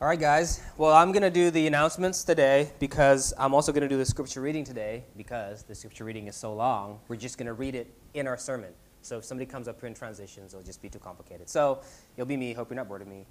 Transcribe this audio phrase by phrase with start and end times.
[0.00, 0.60] All right, guys.
[0.76, 4.04] Well, I'm going to do the announcements today because I'm also going to do the
[4.04, 6.98] scripture reading today because the scripture reading is so long.
[7.06, 8.72] We're just going to read it in our sermon.
[9.02, 11.48] So if somebody comes up here in transitions, it'll just be too complicated.
[11.48, 11.82] So
[12.16, 12.52] it'll be me.
[12.52, 13.26] Hope you're not bored of me.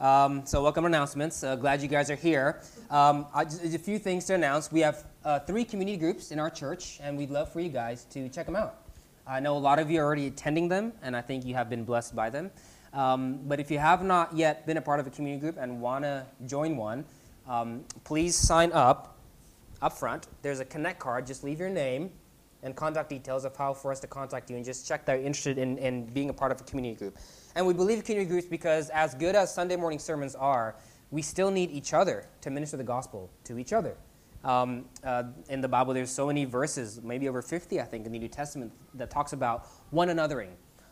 [0.00, 1.44] Um, so welcome announcements.
[1.44, 2.62] Uh, glad you guys are here.
[2.90, 4.72] Um, I, just, a few things to announce.
[4.72, 8.04] We have uh, three community groups in our church, and we'd love for you guys
[8.10, 8.80] to check them out.
[9.26, 11.70] I know a lot of you are already attending them, and I think you have
[11.70, 12.50] been blessed by them.
[12.94, 15.80] Um, but if you have not yet been a part of a community group and
[15.80, 17.04] want to join one,
[17.48, 19.18] um, please sign up
[19.82, 20.28] up front.
[20.42, 21.26] There's a connect card.
[21.26, 22.10] Just leave your name
[22.62, 25.26] and contact details of how for us to contact you and just check that you're
[25.26, 27.18] interested in, in being a part of a community group.
[27.54, 30.74] And we believe community groups because, as good as Sunday morning sermons are,
[31.10, 33.96] we still need each other to minister the gospel to each other.
[34.42, 38.12] Um, uh, in the Bible, there's so many verses, maybe over 50, I think, in
[38.12, 40.50] the New Testament, that talks about one anothering,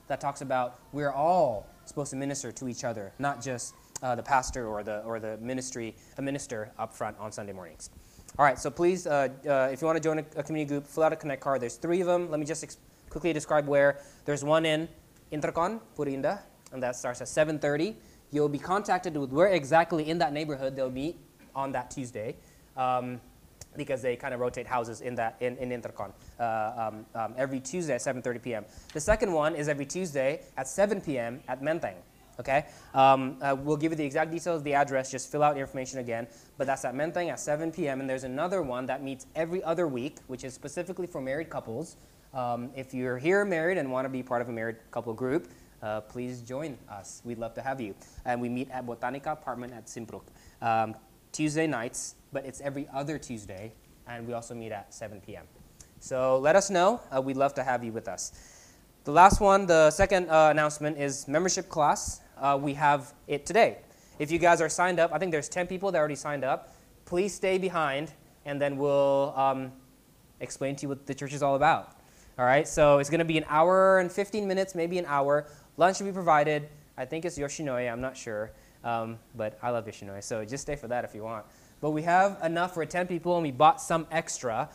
[0.08, 4.22] that talks about we're all supposed to minister to each other, not just uh, the
[4.22, 7.90] pastor or the, or the ministry, a minister up front on Sunday mornings.
[8.38, 10.86] All right, so please, uh, uh, if you want to join a, a, community group,
[10.86, 11.60] fill out a Connect card.
[11.60, 12.30] There's three of them.
[12.30, 12.78] Let me just ex-
[13.10, 14.00] quickly describe where.
[14.24, 14.88] There's one in
[15.32, 16.40] Intercon, Puri Indah,
[16.72, 17.94] and that starts at 7.30.
[18.30, 21.18] You'll be contacted with where exactly in that neighborhood they'll meet
[21.54, 22.36] on that Tuesday.
[22.76, 23.20] Um,
[23.76, 27.60] because they kind of rotate houses in that in, in Intercon uh, um, um, every
[27.60, 28.64] Tuesday at 7:30 p.m.
[28.92, 31.40] The second one is every Tuesday at 7 p.m.
[31.48, 31.96] at Menteng.
[32.40, 32.64] Okay,
[32.94, 35.10] um, uh, we'll give you the exact details of the address.
[35.10, 36.26] Just fill out the information again.
[36.56, 38.00] But that's at Menteng at 7 p.m.
[38.00, 41.96] And there's another one that meets every other week, which is specifically for married couples.
[42.32, 45.48] Um, if you're here married and want to be part of a married couple group,
[45.82, 47.20] uh, please join us.
[47.24, 47.94] We'd love to have you.
[48.24, 50.22] And we meet at Botanica Apartment at Simpruk.
[50.62, 50.94] Um,
[51.32, 53.72] Tuesday nights, but it's every other Tuesday,
[54.06, 55.44] and we also meet at 7 p.m.
[56.00, 57.00] So let us know.
[57.14, 58.32] Uh, we'd love to have you with us.
[59.04, 62.20] The last one, the second uh, announcement, is membership class.
[62.38, 63.78] Uh, we have it today.
[64.18, 66.74] If you guys are signed up, I think there's 10 people that already signed up.
[67.04, 68.12] Please stay behind,
[68.44, 69.72] and then we'll um,
[70.40, 71.96] explain to you what the church is all about.
[72.38, 75.46] All right, so it's going to be an hour and 15 minutes, maybe an hour.
[75.76, 76.68] Lunch will be provided.
[76.96, 78.52] I think it's Yoshinoya, I'm not sure.
[78.84, 81.44] Um, but I love Yoshinoya, so just stay for that if you want.
[81.82, 84.70] But we have enough for 10 people, and we bought some extra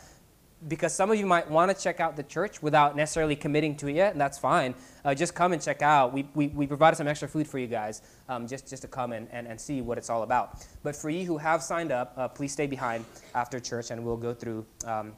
[0.66, 3.86] because some of you might want to check out the church without necessarily committing to
[3.88, 4.74] it yet, and that's fine.
[5.04, 6.12] Uh, just come and check out.
[6.12, 9.12] We, we, we, provided some extra food for you guys um, just, just to come
[9.12, 10.66] and, and, and see what it's all about.
[10.82, 13.04] But for you who have signed up, uh, please stay behind
[13.36, 15.12] after church, and we'll go through um,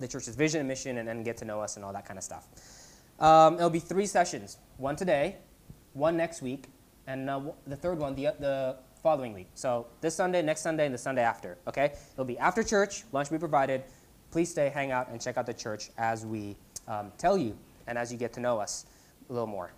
[0.00, 2.18] the church's vision and mission and, and get to know us and all that kind
[2.18, 2.46] of stuff.
[3.18, 5.36] Um, it'll be three sessions one today,
[5.94, 6.66] one next week,
[7.06, 9.48] and uh, the third one the, the following week.
[9.52, 11.58] So this Sunday, next Sunday, and the Sunday after.
[11.68, 11.92] Okay?
[12.14, 13.84] It'll be after church, lunch will be provided.
[14.30, 16.56] Please stay, hang out, and check out the church as we
[16.88, 17.54] um, tell you
[17.86, 18.86] and as you get to know us
[19.28, 19.70] a little more.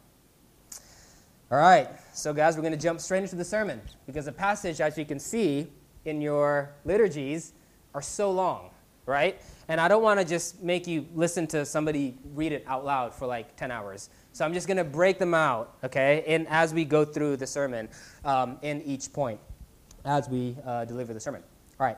[1.51, 4.81] All right, so guys, we're going to jump straight into the sermon because the passage,
[4.81, 5.67] as you can see
[6.05, 7.53] in your liturgies,
[7.95, 8.71] are so long,
[9.07, 9.41] right?
[9.67, 13.13] And I don't want to just make you listen to somebody read it out loud
[13.13, 14.09] for like 10 hours.
[14.37, 17.47] So I'm just going to break them out, okay, and as we go through the
[17.47, 17.89] sermon
[18.23, 19.41] um, in each point
[20.05, 21.43] as we uh, deliver the sermon.
[21.81, 21.97] All right.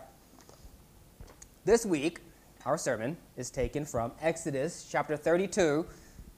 [1.64, 2.20] This week,
[2.64, 5.84] our sermon is taken from Exodus chapter 32.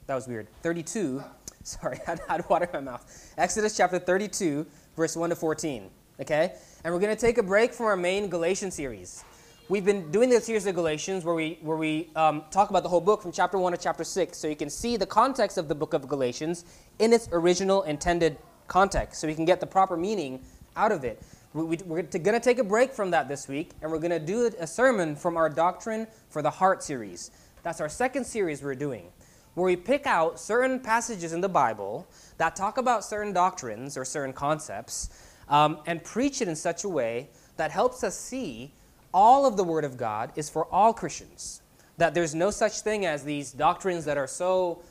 [0.07, 0.47] That was weird.
[0.63, 1.23] 32.
[1.65, 3.35] Sorry, I had water in my mouth.
[3.37, 4.65] Exodus chapter 32,
[4.97, 5.91] verse 1 to 14.
[6.19, 6.55] Okay?
[6.83, 9.23] And we're going to take a break from our main Galatian series.
[9.71, 12.89] We've been doing this series of Galatians where we, where we um, talk about the
[12.89, 15.69] whole book from chapter 1 to chapter 6, so you can see the context of
[15.69, 16.65] the book of Galatians
[16.99, 18.37] in its original intended
[18.67, 20.41] context, so we can get the proper meaning
[20.75, 21.23] out of it.
[21.53, 24.19] We, we're going to take a break from that this week, and we're going to
[24.19, 27.31] do a sermon from our Doctrine for the Heart series.
[27.63, 29.07] That's our second series we're doing,
[29.55, 32.09] where we pick out certain passages in the Bible
[32.39, 35.11] that talk about certain doctrines or certain concepts
[35.49, 38.73] um, and preach it in such a way that helps us see
[39.13, 41.63] all of the Word of God is for all Christians.
[41.97, 44.83] That there's no such thing as these doctrines that are so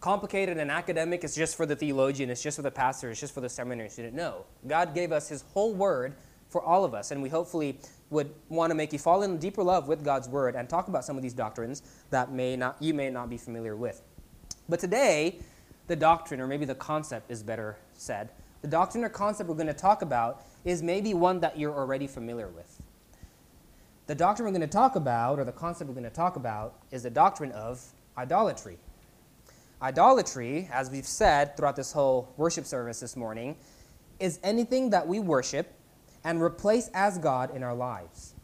[0.00, 3.32] complicated and academic, it's just for the theologian, it's just for the pastor, it's just
[3.32, 4.14] for the seminary student.
[4.14, 4.44] No.
[4.66, 6.14] God gave us His whole Word
[6.48, 7.78] for all of us, and we hopefully
[8.10, 11.04] would want to make you fall in deeper love with God's Word and talk about
[11.04, 14.02] some of these doctrines that may not, you may not be familiar with.
[14.68, 15.40] But today,
[15.86, 18.30] the doctrine, or maybe the concept is better said,
[18.62, 22.06] the doctrine or concept we're going to talk about is maybe one that you're already
[22.06, 22.73] familiar with.
[24.06, 26.74] The doctrine we're going to talk about, or the concept we're going to talk about,
[26.90, 27.82] is the doctrine of
[28.18, 28.76] idolatry.
[29.80, 33.56] Idolatry, as we've said throughout this whole worship service this morning,
[34.20, 35.72] is anything that we worship
[36.22, 38.34] and replace as God in our lives.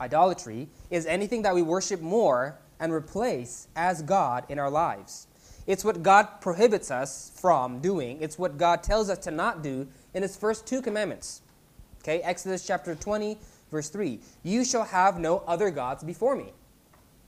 [0.00, 5.28] Idolatry is anything that we worship more and replace as God in our lives.
[5.68, 8.20] It's what God prohibits us from doing.
[8.20, 11.42] It's what God tells us to not do in His first two commandments.
[12.02, 13.38] Okay, Exodus chapter 20,
[13.70, 14.20] verse 3.
[14.42, 16.52] You shall have no other gods before me.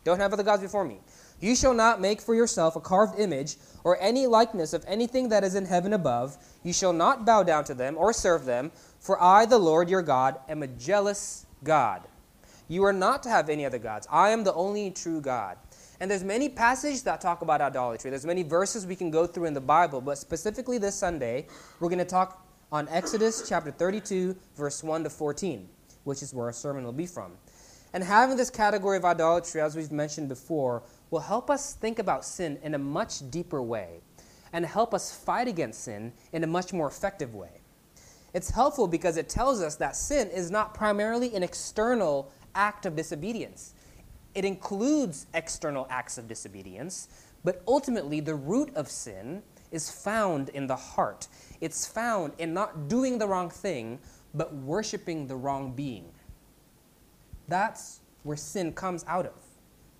[0.04, 0.98] Don't have other gods before me.
[1.40, 5.44] You shall not make for yourself a carved image or any likeness of anything that
[5.44, 6.36] is in heaven above.
[6.62, 10.02] You shall not bow down to them or serve them, for I, the Lord your
[10.02, 12.02] God, am a jealous God.
[12.68, 14.06] You are not to have any other gods.
[14.10, 15.58] I am the only true God.
[16.00, 18.10] And there's many passages that talk about idolatry.
[18.10, 21.46] There's many verses we can go through in the Bible, but specifically this Sunday,
[21.78, 25.68] we're going to talk on Exodus chapter 32, verse 1 to 14,
[26.04, 27.32] which is where our sermon will be from.
[27.92, 32.24] And having this category of idolatry, as we've mentioned before, will help us think about
[32.24, 34.00] sin in a much deeper way
[34.52, 37.60] and help us fight against sin in a much more effective way.
[38.34, 42.96] It's helpful because it tells us that sin is not primarily an external act of
[42.96, 43.74] disobedience.
[44.34, 47.08] It includes external acts of disobedience,
[47.44, 51.28] but ultimately the root of sin is found in the heart.
[51.60, 53.98] It's found in not doing the wrong thing,
[54.34, 56.10] but worshiping the wrong being.
[57.48, 59.32] That's where sin comes out of.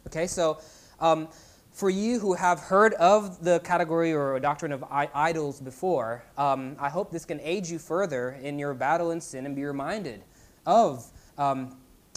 [0.06, 0.60] Okay, so
[1.00, 1.28] um,
[1.72, 6.88] for you who have heard of the category or doctrine of idols before, um, I
[6.88, 10.22] hope this can aid you further in your battle in sin and be reminded
[10.66, 11.04] of
[11.38, 11.76] um,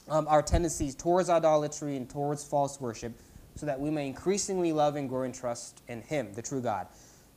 [0.09, 3.13] um, our tendencies towards idolatry and towards false worship
[3.55, 6.87] so that we may increasingly love and grow in trust in Him, the true God.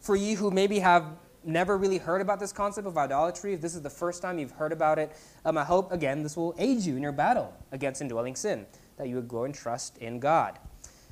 [0.01, 1.05] For you who maybe have
[1.49, 4.53] never really heard about this concept of idolatry, if this is the first time you've
[4.53, 5.11] heard about it,
[5.45, 8.67] um, I hope, again, this will aid you in your battle against indwelling sin,
[8.99, 10.59] that you would grow in trust in God.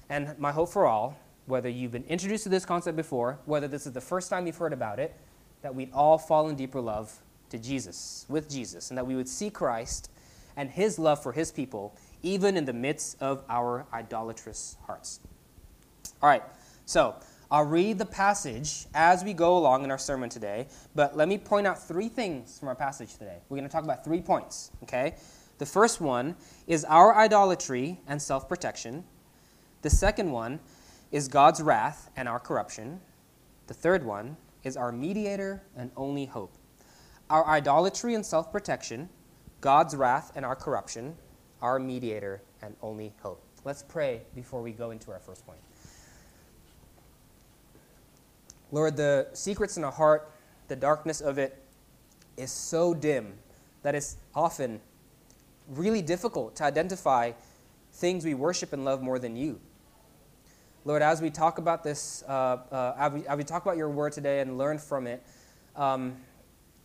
[0.09, 3.87] And my hope for all, whether you've been introduced to this concept before, whether this
[3.87, 5.15] is the first time you've heard about it,
[5.63, 7.13] that we'd all fall in deeper love
[7.51, 10.11] to Jesus, with Jesus, and that we would see Christ
[10.57, 15.21] and his love for his people, even in the midst of our idolatrous hearts.
[16.23, 16.43] All right,
[16.87, 17.15] so
[17.49, 20.67] I'll read the passage as we go along in our sermon today,
[20.97, 23.39] but let me point out three things from our passage today.
[23.49, 25.15] We're going to talk about three points, okay?
[25.59, 26.35] The first one
[26.67, 29.05] is our idolatry and self protection.
[29.83, 30.59] The second one
[31.13, 33.01] is God's wrath and our corruption.
[33.69, 36.53] The third one is our mediator and only hope.
[37.31, 39.09] Our idolatry and self protection,
[39.61, 41.15] God's wrath and our corruption,
[41.63, 43.41] our mediator and only hope.
[43.65, 45.61] Let's pray before we go into our first point.
[48.77, 50.31] Lord, the secrets in our heart,
[50.69, 51.63] the darkness of it,
[52.37, 53.33] is so dim
[53.83, 54.83] that it's often
[55.67, 57.33] really difficult to identify
[57.95, 59.59] things we worship and love more than you.
[60.85, 63.89] Lord, as we talk about this, uh, uh, as, we, as, we, talk about your
[63.89, 65.23] word today and learn from it,
[65.75, 66.15] um,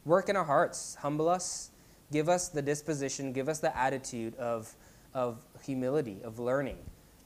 [0.06, 1.72] work in our hearts, humble us,
[2.10, 4.74] give us the disposition, give us the attitude of,
[5.14, 6.78] of humility, of learning,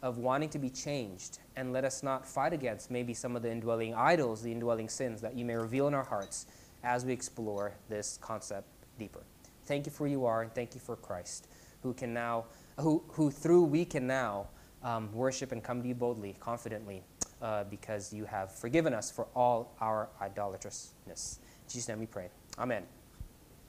[0.05, 3.51] of wanting to be changed, and let us not fight against maybe some of the
[3.51, 6.45] indwelling idols, the indwelling sins that you may reveal in our hearts
[6.83, 8.67] as we explore this concept
[8.99, 9.23] deeper.
[9.65, 11.47] Thank you for who you are, and thank you for Christ,
[11.81, 12.45] who can now,
[12.79, 14.45] who, who through we can now
[14.83, 17.01] um, worship and come to you boldly, confidently,
[17.41, 21.39] uh, because you have forgiven us for all our idolatrousness.
[21.63, 22.29] In Jesus' name we pray.
[22.59, 22.83] Amen.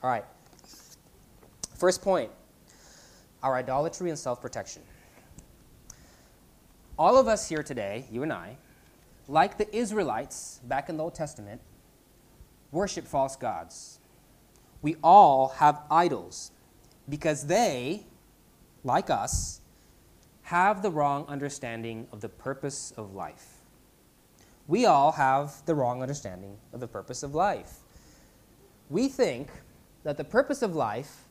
[0.03, 0.25] All right.
[1.75, 2.29] First point
[3.41, 4.83] our idolatry and self protection.
[6.97, 8.57] All of us here today, you and I,
[9.27, 11.61] like the Israelites back in the Old Testament,
[12.71, 13.99] worship false gods.
[14.81, 16.51] We all have idols
[17.07, 18.03] because they,
[18.83, 19.61] like us,
[20.43, 23.57] have the wrong understanding of the purpose of life.
[24.67, 27.73] We all have the wrong understanding of the purpose of life.
[28.89, 29.49] We think
[30.03, 31.25] that the purpose of life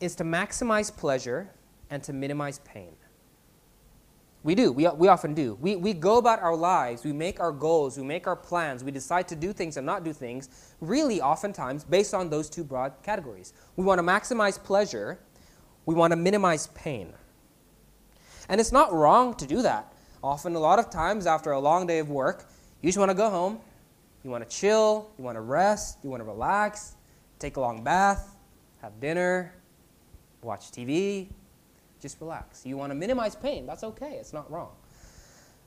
[0.00, 1.50] is to maximize pleasure
[1.90, 2.92] and to minimize pain.
[4.42, 4.72] We do.
[4.72, 5.58] We, we often do.
[5.60, 8.90] We, we go about our lives, we make our goals, we make our plans, we
[8.90, 10.48] decide to do things and not do things,
[10.80, 13.52] really, oftentimes, based on those two broad categories.
[13.76, 15.18] We want to maximize pleasure,
[15.84, 17.12] we want to minimize pain.
[18.48, 19.92] And it's not wrong to do that.
[20.24, 22.46] Often, a lot of times, after a long day of work,
[22.82, 23.60] you just want to go home.
[24.24, 25.10] You want to chill.
[25.16, 25.98] You want to rest.
[26.02, 26.96] You want to relax.
[27.38, 28.36] Take a long bath.
[28.82, 29.54] Have dinner.
[30.42, 31.28] Watch TV.
[32.00, 32.64] Just relax.
[32.64, 33.66] You want to minimize pain.
[33.66, 34.12] That's okay.
[34.12, 34.70] It's not wrong.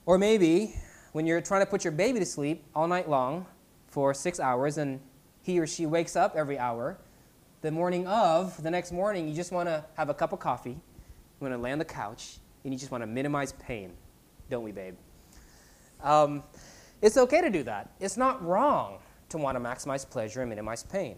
[0.05, 0.75] Or maybe
[1.11, 3.45] when you're trying to put your baby to sleep all night long
[3.87, 4.99] for six hours and
[5.43, 6.97] he or she wakes up every hour,
[7.61, 10.71] the morning of, the next morning, you just want to have a cup of coffee.
[10.71, 10.79] You
[11.39, 13.93] want to lay on the couch and you just want to minimize pain,
[14.49, 14.95] don't we, babe?
[16.01, 16.43] Um,
[17.01, 17.91] it's okay to do that.
[17.99, 18.99] It's not wrong
[19.29, 21.17] to want to maximize pleasure and minimize pain.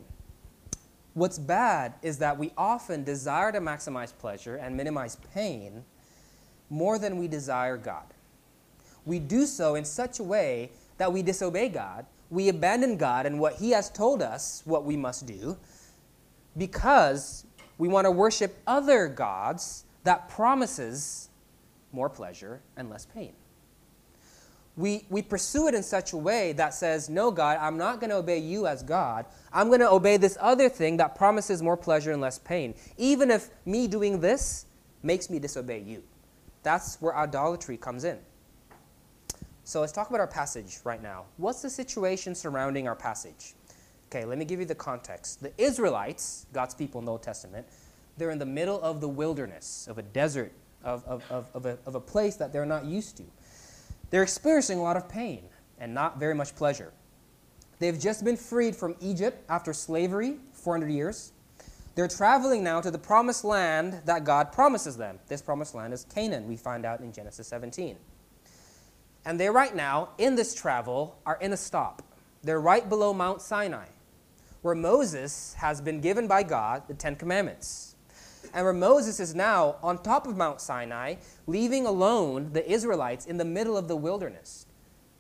[1.16, 5.86] What's bad is that we often desire to maximize pleasure and minimize pain
[6.70, 8.04] more than we desire God.
[9.06, 13.40] We do so in such a way that we disobey God, we abandon God and
[13.40, 15.56] what He has told us what we must do
[16.58, 17.46] because
[17.78, 21.30] we want to worship other gods that promises
[21.94, 23.32] more pleasure and less pain.
[24.78, 28.10] We, we pursue it in such a way that says, No, God, I'm not going
[28.10, 29.26] to obey you as God.
[29.54, 33.32] I'm going to obey this other thing that promises more pleasure and less pain, even
[33.32, 34.66] if me doing this
[35.02, 36.04] makes me disobey you.
[36.64, 38.18] That's where idolatry comes in.
[39.64, 41.26] So let's talk about our passage right now.
[41.38, 43.54] What's the situation surrounding our passage?
[44.10, 45.42] Okay, let me give you the context.
[45.42, 47.66] The Israelites, God's people in the Old Testament,
[48.18, 50.52] they're in the middle of the wilderness, of a desert,
[50.84, 53.24] of, of, of, of, a, of a place that they're not used to.
[54.10, 55.44] They're experiencing a lot of pain
[55.80, 56.94] and not very much pleasure.
[57.80, 61.34] They've just been freed from Egypt after slavery, 400 years.
[61.96, 65.20] They're traveling now to the promised land that God promises them.
[65.28, 67.98] This promised land is Canaan, we find out in Genesis 17.
[69.26, 72.02] And they, right now, in this travel, are in a stop.
[72.44, 73.88] They're right below Mount Sinai,
[74.62, 77.95] where Moses has been given by God the Ten Commandments
[78.54, 81.16] and where Moses is now on top of Mount Sinai,
[81.48, 84.66] leaving alone the Israelites in the middle of the wilderness.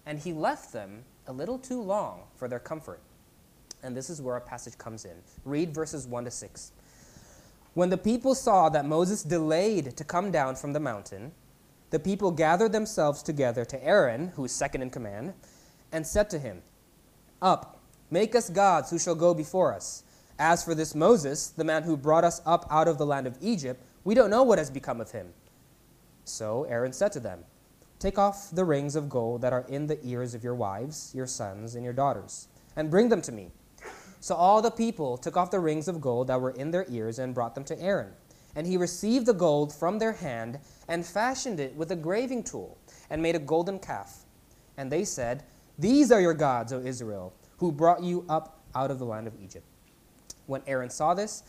[0.05, 3.01] And he left them a little too long for their comfort.
[3.83, 5.15] And this is where our passage comes in.
[5.43, 6.71] Read verses 1 to 6.
[7.73, 11.33] When the people saw that Moses delayed to come down from the mountain,
[11.89, 15.33] the people gathered themselves together to Aaron, who is second in command,
[15.91, 16.61] and said to him,
[17.41, 17.79] Up,
[18.09, 20.03] make us gods who shall go before us.
[20.37, 23.37] As for this Moses, the man who brought us up out of the land of
[23.41, 25.33] Egypt, we don't know what has become of him.
[26.25, 27.45] So Aaron said to them,
[27.99, 31.27] Take off the rings of gold that are in the ears of your wives, your
[31.27, 33.51] sons, and your daughters, and bring them to me.
[34.19, 37.19] So all the people took off the rings of gold that were in their ears
[37.19, 38.11] and brought them to Aaron.
[38.55, 42.77] And he received the gold from their hand and fashioned it with a graving tool
[43.09, 44.25] and made a golden calf.
[44.77, 45.43] And they said,
[45.77, 49.33] These are your gods, O Israel, who brought you up out of the land of
[49.41, 49.65] Egypt.
[50.47, 51.43] When Aaron saw this,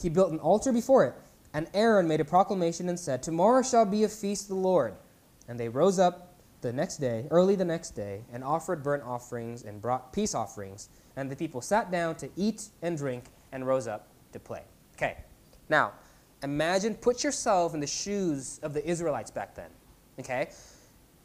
[0.00, 1.14] he built an altar before it.
[1.52, 4.94] And Aaron made a proclamation and said, Tomorrow shall be a feast of the Lord.
[5.48, 9.64] And they rose up the next day, early the next day, and offered burnt offerings
[9.64, 10.88] and brought peace offerings.
[11.16, 14.62] And the people sat down to eat and drink and rose up to play.
[14.96, 15.16] Okay,
[15.68, 15.92] now
[16.42, 19.70] imagine, put yourself in the shoes of the Israelites back then.
[20.18, 20.50] Okay?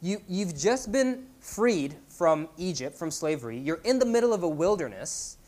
[0.02, 3.58] You, you've just been freed from Egypt, from slavery.
[3.58, 5.38] You're in the middle of a wilderness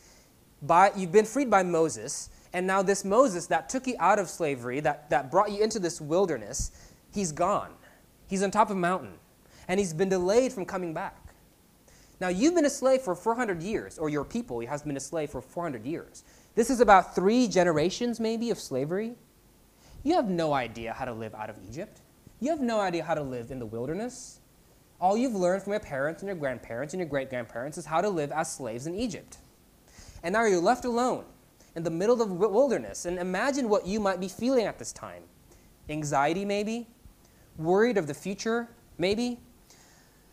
[0.63, 4.29] by, you've been freed by Moses, and now this Moses that took you out of
[4.29, 6.73] slavery, that, that brought you into this wilderness,
[7.13, 7.71] he's gone.
[8.27, 9.15] He's on top of a mountain,
[9.69, 11.17] and he's been delayed from coming back.
[12.21, 15.31] Now, you've been a slave for 400 years, or your people has been a slave
[15.31, 16.25] for 400 years.
[16.57, 19.15] This is about three generations, maybe, of slavery.
[20.03, 22.01] You have no idea how to live out of Egypt.
[22.41, 24.41] You have no idea how to live in the wilderness.
[25.01, 28.01] All you've learned from your parents and your grandparents and your great grandparents is how
[28.01, 29.39] to live as slaves in Egypt.
[30.23, 31.25] And now you're left alone
[31.75, 33.05] in the middle of the wilderness.
[33.05, 35.23] And imagine what you might be feeling at this time
[35.89, 36.87] anxiety, maybe,
[37.57, 39.41] worried of the future, maybe.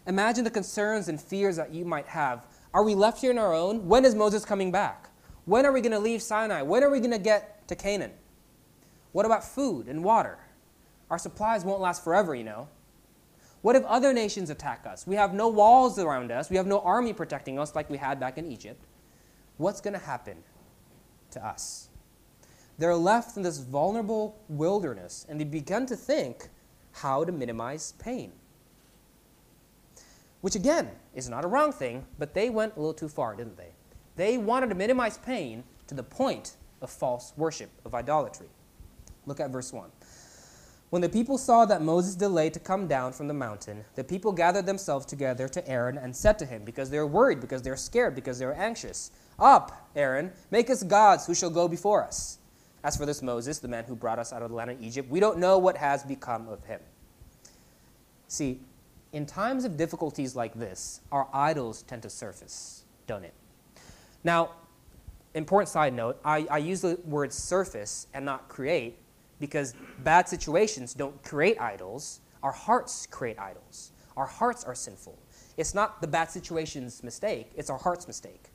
[0.05, 2.45] Imagine the concerns and fears that you might have.
[2.73, 3.87] Are we left here on our own?
[3.87, 5.09] When is Moses coming back?
[5.45, 6.61] When are we going to leave Sinai?
[6.61, 8.11] When are we going to get to Canaan?
[9.13, 10.39] What about food and water?
[11.09, 12.67] Our supplies won't last forever, you know.
[13.61, 15.07] What if other nations attack us?
[15.07, 16.49] We have no walls around us.
[16.49, 18.83] We have no army protecting us like we had back in Egypt
[19.57, 20.37] what's going to happen
[21.31, 21.89] to us?
[22.77, 26.49] They're left in this vulnerable wilderness and they begin to think
[26.91, 28.31] how to minimize pain.
[30.41, 33.57] Which, again, is not a wrong thing, but they went a little too far, didn't
[33.57, 33.71] they?
[34.15, 38.47] They wanted to minimize pain to the point of false worship, of idolatry.
[39.25, 39.89] Look at verse 1.
[40.91, 44.31] When the people saw that Moses delayed to come down from the mountain, the people
[44.31, 47.71] gathered themselves together to Aaron and said to him, because they were worried, because they
[47.71, 52.03] were scared, because they were anxious, Up, Aaron, make us gods who shall go before
[52.03, 52.39] us.
[52.83, 55.09] As for this Moses, the man who brought us out of the land of Egypt,
[55.09, 56.79] we don't know what has become of him.
[58.27, 58.59] See,
[59.11, 63.33] in times of difficulties like this, our idols tend to surface, don't it?
[64.23, 64.51] Now,
[65.33, 68.97] important side note, I, I use the word surface and not create
[69.39, 69.73] because
[70.03, 72.21] bad situations don't create idols.
[72.43, 73.91] Our hearts create idols.
[74.17, 75.17] Our hearts are sinful.
[75.57, 78.51] It's not the bad situation's mistake, it's our heart's mistake.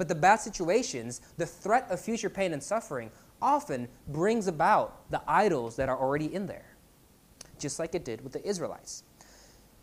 [0.00, 3.10] But the bad situations, the threat of future pain and suffering,
[3.42, 6.74] often brings about the idols that are already in there,
[7.58, 9.02] just like it did with the Israelites.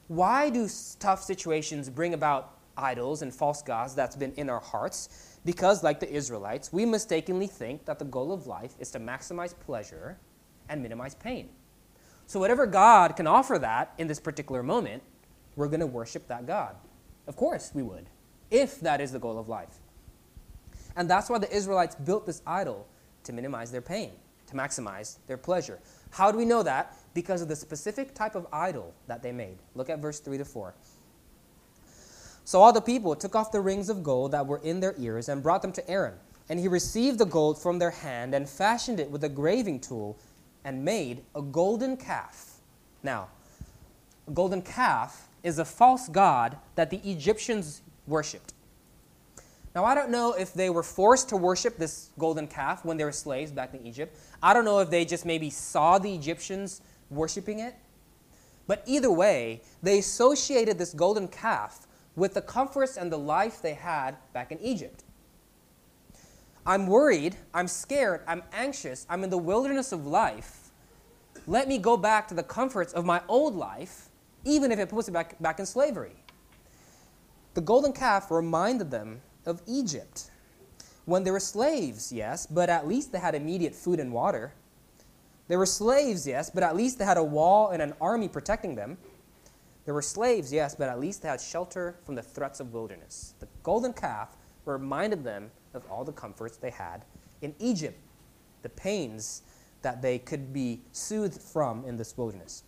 [0.07, 0.67] Why do
[1.00, 5.38] tough situations bring about idols and false gods that's been in our hearts?
[5.45, 9.53] Because, like the Israelites, we mistakenly think that the goal of life is to maximize
[9.59, 10.17] pleasure
[10.67, 11.50] and minimize pain.
[12.25, 15.03] So, whatever God can offer that in this particular moment,
[15.55, 16.75] we're going to worship that God.
[17.27, 18.07] Of course we would,
[18.50, 19.77] if that is the goal of life.
[20.97, 22.87] And that's why the Israelites built this idol
[23.23, 24.11] to minimize their pain,
[24.47, 25.79] to maximize their pleasure.
[26.09, 26.97] How do we know that?
[27.13, 29.59] Because of the specific type of idol that they made.
[29.75, 30.73] Look at verse 3 to 4.
[32.43, 35.29] So all the people took off the rings of gold that were in their ears
[35.29, 36.15] and brought them to Aaron.
[36.49, 40.17] And he received the gold from their hand and fashioned it with a graving tool
[40.63, 42.55] and made a golden calf.
[43.03, 43.27] Now,
[44.27, 48.53] a golden calf is a false god that the Egyptians worshipped.
[49.75, 53.03] Now, I don't know if they were forced to worship this golden calf when they
[53.03, 54.17] were slaves back in Egypt.
[54.41, 57.75] I don't know if they just maybe saw the Egyptians worshiping it.
[58.65, 63.75] But either way, they associated this golden calf with the comforts and the life they
[63.75, 65.03] had back in Egypt.
[66.65, 70.71] I'm worried, I'm scared, I'm anxious, I'm in the wilderness of life.
[71.45, 74.09] Let me go back to the comforts of my old life,
[74.43, 76.15] even if it puts me back, back in slavery.
[77.53, 80.29] The golden calf reminded them of Egypt.
[81.05, 84.53] When they were slaves, yes, but at least they had immediate food and water.
[85.47, 88.75] They were slaves, yes, but at least they had a wall and an army protecting
[88.75, 88.97] them.
[89.85, 93.33] They were slaves, yes, but at least they had shelter from the threats of wilderness.
[93.39, 94.35] The golden calf
[94.65, 97.05] reminded them of all the comforts they had
[97.41, 97.97] in Egypt,
[98.63, 99.43] the pains
[99.81, 102.63] that they could be soothed from in this wilderness.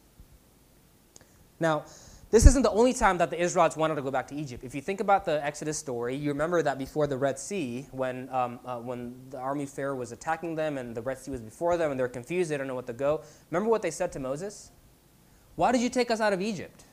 [1.59, 1.83] Now,
[2.31, 4.63] this isn't the only time that the Israelites wanted to go back to Egypt.
[4.63, 8.29] If you think about the Exodus story, you remember that before the Red Sea, when,
[8.29, 11.41] um, uh, when the army of Pharaoh was attacking them and the Red Sea was
[11.41, 13.21] before them and they're confused, they don't know what to go.
[13.49, 14.71] Remember what they said to Moses?
[15.55, 16.83] Why did you take us out of Egypt?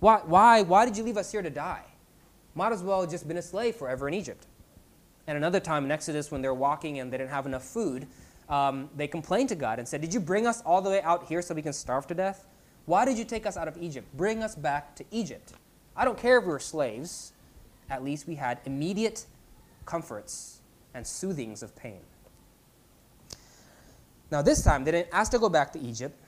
[0.00, 1.84] Why, why, why did you leave us here to die?
[2.54, 4.46] Might as well have just been a slave forever in Egypt.
[5.26, 8.06] And another time in Exodus, when they're walking and they didn't have enough food,
[8.48, 11.26] um, they complained to God and said, Did you bring us all the way out
[11.26, 12.46] here so we can starve to death?
[12.86, 14.06] Why did you take us out of Egypt?
[14.16, 15.52] Bring us back to Egypt.
[15.96, 17.32] I don't care if we were slaves.
[17.88, 19.26] At least we had immediate
[19.86, 20.60] comforts
[20.94, 22.00] and soothings of pain.
[24.30, 26.18] Now, this time, they didn't ask to go back to Egypt,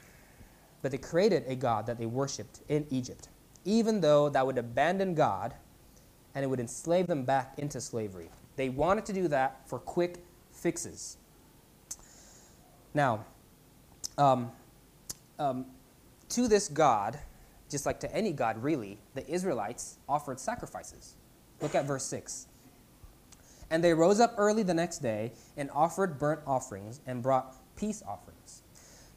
[0.83, 3.29] but they created a God that they worshiped in Egypt,
[3.65, 5.55] even though that would abandon God
[6.35, 8.29] and it would enslave them back into slavery.
[8.57, 10.19] They wanted to do that for quick
[10.53, 11.17] fixes.
[12.95, 13.25] Now,
[14.19, 14.53] um,
[15.39, 15.67] um,
[16.31, 17.19] to this God,
[17.71, 21.15] just like to any God really, the Israelites offered sacrifices.
[21.61, 22.47] Look at verse 6.
[23.71, 28.03] And they rose up early the next day and offered burnt offerings and brought peace
[28.07, 28.63] offerings.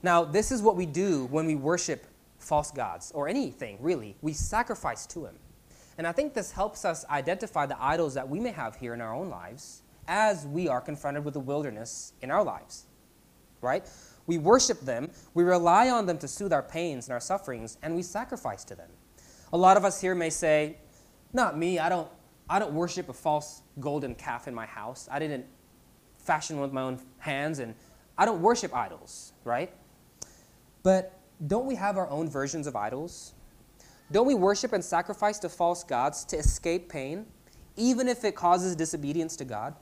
[0.01, 2.05] Now, this is what we do when we worship
[2.37, 4.15] false gods or anything, really.
[4.21, 5.35] We sacrifice to Him.
[5.97, 9.01] And I think this helps us identify the idols that we may have here in
[9.01, 12.85] our own lives as we are confronted with the wilderness in our lives.
[13.61, 13.85] Right?
[14.29, 17.95] We worship them, we rely on them to soothe our pains and our sufferings, and
[17.95, 18.91] we sacrifice to them.
[19.51, 20.77] A lot of us here may say,
[21.33, 22.07] Not me, I don't,
[22.47, 25.09] I don't worship a false golden calf in my house.
[25.11, 25.47] I didn't
[26.19, 27.73] fashion one with my own hands, and
[28.19, 29.73] I don't worship idols, right?
[30.83, 33.33] But don't we have our own versions of idols?
[34.11, 37.25] Don't we worship and sacrifice to false gods to escape pain,
[37.77, 39.73] even if it causes disobedience to God?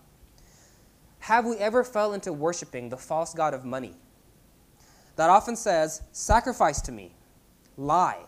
[1.20, 3.98] Have we ever fell into worshiping the false god of money?
[5.18, 7.14] That often says, Sacrifice to me,
[7.76, 8.24] lie,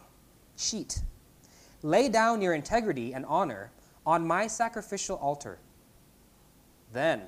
[0.57, 1.01] cheat.
[1.81, 3.71] Lay down your integrity and honor
[4.05, 5.59] on my sacrificial altar.
[6.91, 7.21] Then,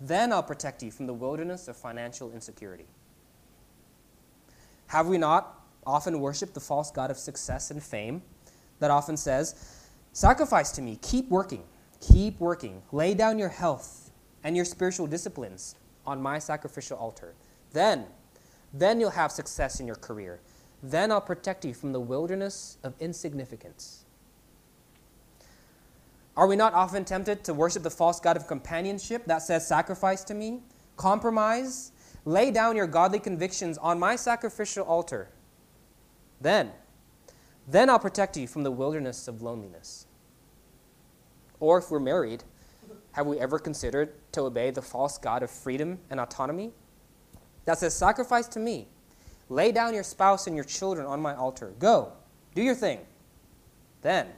[0.00, 2.86] then I'll protect you from the wilderness of financial insecurity.
[4.86, 8.22] Have we not often worshiped the false God of success and fame
[8.78, 11.64] that often says, Sacrifice to me, keep working,
[12.00, 14.10] keep working, lay down your health
[14.44, 15.74] and your spiritual disciplines
[16.06, 17.34] on my sacrificial altar.
[17.72, 18.06] Then
[18.72, 20.40] then you'll have success in your career.
[20.82, 24.04] Then I'll protect you from the wilderness of insignificance.
[26.36, 30.24] Are we not often tempted to worship the false God of companionship that says, Sacrifice
[30.24, 30.60] to me,
[30.96, 31.92] compromise,
[32.24, 35.28] lay down your godly convictions on my sacrificial altar?
[36.40, 36.72] Then,
[37.68, 40.06] then I'll protect you from the wilderness of loneliness.
[41.60, 42.44] Or if we're married,
[43.12, 46.72] have we ever considered to obey the false God of freedom and autonomy?
[47.64, 48.88] That says, Sacrifice to me.
[49.48, 51.74] Lay down your spouse and your children on my altar.
[51.78, 52.12] Go,
[52.54, 53.00] do your thing.
[54.00, 54.28] Then,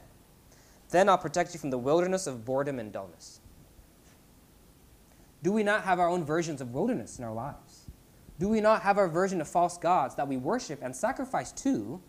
[0.89, 3.39] then I'll protect you from the wilderness of boredom and dullness.
[5.41, 7.85] Do we not have our own versions of wilderness in our lives?
[8.39, 12.01] Do we not have our version of false gods that we worship and sacrifice to,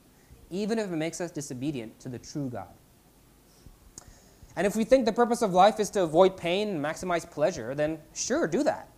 [0.50, 2.68] even if it makes us disobedient to the true God?
[4.56, 7.74] And if we think the purpose of life is to avoid pain and maximize pleasure,
[7.74, 8.88] then sure, do that.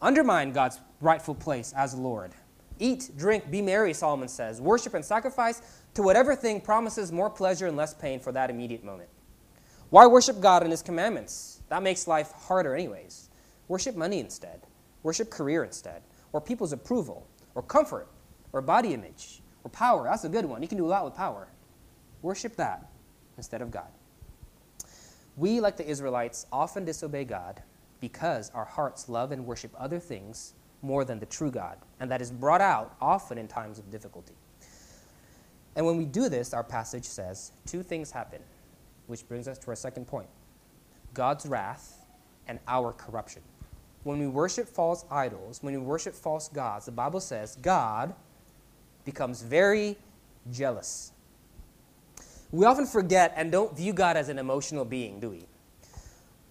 [0.00, 2.32] Undermine God's rightful place as Lord.
[2.78, 4.60] Eat, drink, be merry, Solomon says.
[4.60, 5.62] Worship and sacrifice
[5.94, 9.08] to whatever thing promises more pleasure and less pain for that immediate moment.
[9.90, 11.62] Why worship God and His commandments?
[11.70, 13.30] That makes life harder, anyways.
[13.68, 14.62] Worship money instead.
[15.02, 16.02] Worship career instead.
[16.32, 17.26] Or people's approval.
[17.54, 18.06] Or comfort.
[18.52, 19.42] Or body image.
[19.64, 20.04] Or power.
[20.04, 20.62] That's a good one.
[20.62, 21.48] You can do a lot with power.
[22.22, 22.86] Worship that
[23.36, 23.88] instead of God.
[25.36, 27.62] We, like the Israelites, often disobey God
[28.00, 32.22] because our hearts love and worship other things more than the true God, and that
[32.22, 34.34] is brought out often in times of difficulty.
[35.76, 38.40] And when we do this, our passage says two things happen,
[39.06, 40.28] which brings us to our second point
[41.14, 42.04] God's wrath
[42.46, 43.42] and our corruption.
[44.04, 48.14] When we worship false idols, when we worship false gods, the Bible says God
[49.04, 49.96] becomes very
[50.50, 51.12] jealous.
[52.50, 55.46] We often forget and don't view God as an emotional being, do we?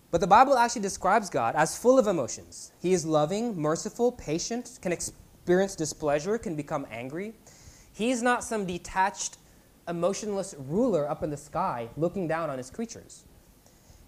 [0.09, 2.71] But the Bible actually describes God as full of emotions.
[2.81, 7.33] He is loving, merciful, patient, can experience displeasure, can become angry.
[7.93, 9.37] He is not some detached,
[9.87, 13.25] emotionless ruler up in the sky looking down on his creatures.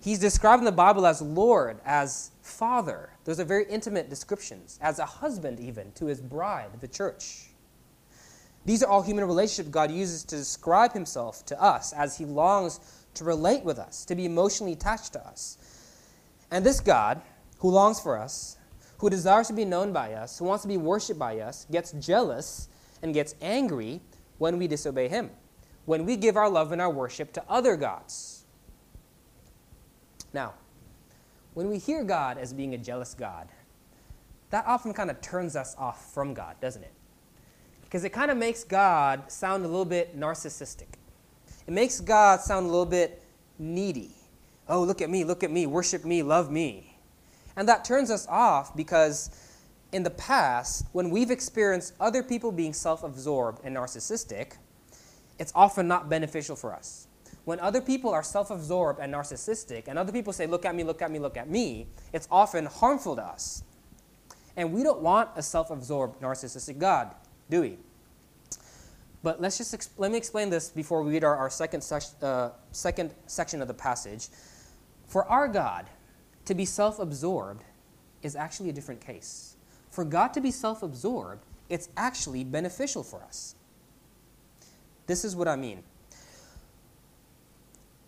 [0.02, 3.10] He's described in the Bible as Lord, as Father.
[3.26, 7.48] Those are very intimate descriptions, as a husband, even, to his bride, the church.
[8.66, 12.80] These are all human relationships God uses to describe himself to us as he longs
[13.16, 15.58] to relate with us, to be emotionally attached to us.
[16.52, 17.22] And this God,
[17.60, 18.58] who longs for us,
[18.98, 21.92] who desires to be known by us, who wants to be worshiped by us, gets
[21.94, 22.68] jealous
[23.02, 24.02] and gets angry
[24.38, 25.30] when we disobey him,
[25.86, 28.44] when we give our love and our worship to other gods.
[30.34, 30.54] Now,
[31.54, 33.50] when we hear God as being a jealous God,
[34.50, 36.94] that often kind of turns us off from God, doesn't it?
[37.84, 40.88] Because it kind of makes God sound a little bit narcissistic.
[41.68, 43.24] It makes God sound a little bit
[43.58, 44.16] needy.
[44.70, 46.96] Oh, look at me, look at me, worship me, love me.
[47.56, 49.32] And that turns us off because
[49.92, 54.54] in the past, when we've experienced other people being self absorbed and narcissistic,
[55.40, 57.08] it's often not beneficial for us.
[57.46, 60.84] When other people are self absorbed and narcissistic, and other people say, Look at me,
[60.84, 63.64] look at me, look at me, it's often harmful to us.
[64.56, 67.16] And we don't want a self absorbed narcissistic God,
[67.50, 67.78] do we?
[69.24, 72.52] But let's just let me explain this before we read our, our second, sec- uh,
[72.72, 74.28] second section of the passage.
[75.10, 75.88] For our God
[76.46, 77.66] to be self absorbed
[78.22, 79.58] is actually a different case.
[79.90, 83.56] For God to be self absorbed, it's actually beneficial for us.
[85.08, 85.84] This is what I mean.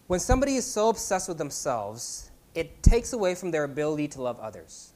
[0.06, 4.40] When somebody is so obsessed with themselves, it takes away from their ability to love
[4.40, 4.94] others.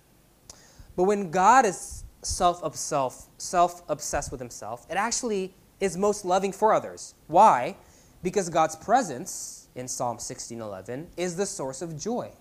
[0.96, 6.72] But when God is self obsessed self-obsessed with himself, it actually is most loving for
[6.72, 7.16] others.
[7.28, 7.78] Why?
[8.22, 12.32] Because God's presence in Psalm 16:11 is the source of joy.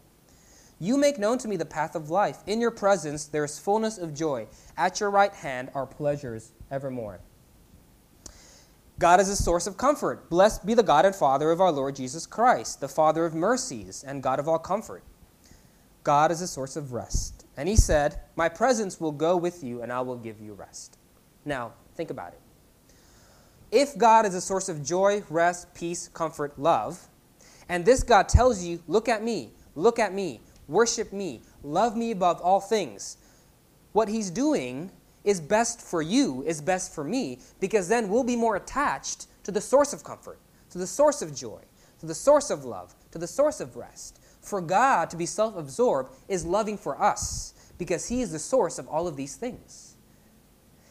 [0.80, 2.38] You make known to me the path of life.
[2.46, 4.46] In your presence there is fullness of joy.
[4.76, 7.20] At your right hand are pleasures evermore.
[8.98, 10.30] God is a source of comfort.
[10.30, 14.04] Blessed be the God and Father of our Lord Jesus Christ, the Father of mercies
[14.06, 15.02] and God of all comfort.
[16.04, 17.44] God is a source of rest.
[17.56, 20.98] And he said, My presence will go with you, and I will give you rest.
[21.44, 22.40] Now, think about it.
[23.72, 27.08] If God is a source of joy, rest, peace, comfort, love,
[27.68, 32.10] and this God tells you, look at me, look at me, worship me, love me
[32.10, 33.16] above all things.
[33.92, 34.90] What he's doing
[35.24, 39.50] is best for you, is best for me, because then we'll be more attached to
[39.50, 40.38] the source of comfort,
[40.70, 41.60] to the source of joy,
[42.00, 44.20] to the source of love, to the source of rest.
[44.40, 48.78] For God to be self absorbed is loving for us, because he is the source
[48.78, 49.96] of all of these things.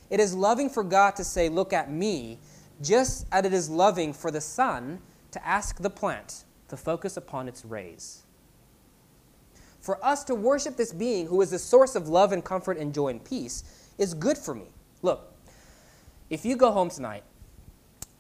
[0.10, 2.40] It is loving for God to say, Look at me,
[2.82, 5.00] just as it is loving for the sun
[5.32, 8.24] to ask the plant, to focus upon its rays.
[9.80, 12.94] For us to worship this being who is the source of love and comfort and
[12.94, 13.64] joy and peace
[13.98, 14.66] is good for me.
[15.02, 15.32] Look,
[16.30, 17.24] if you go home tonight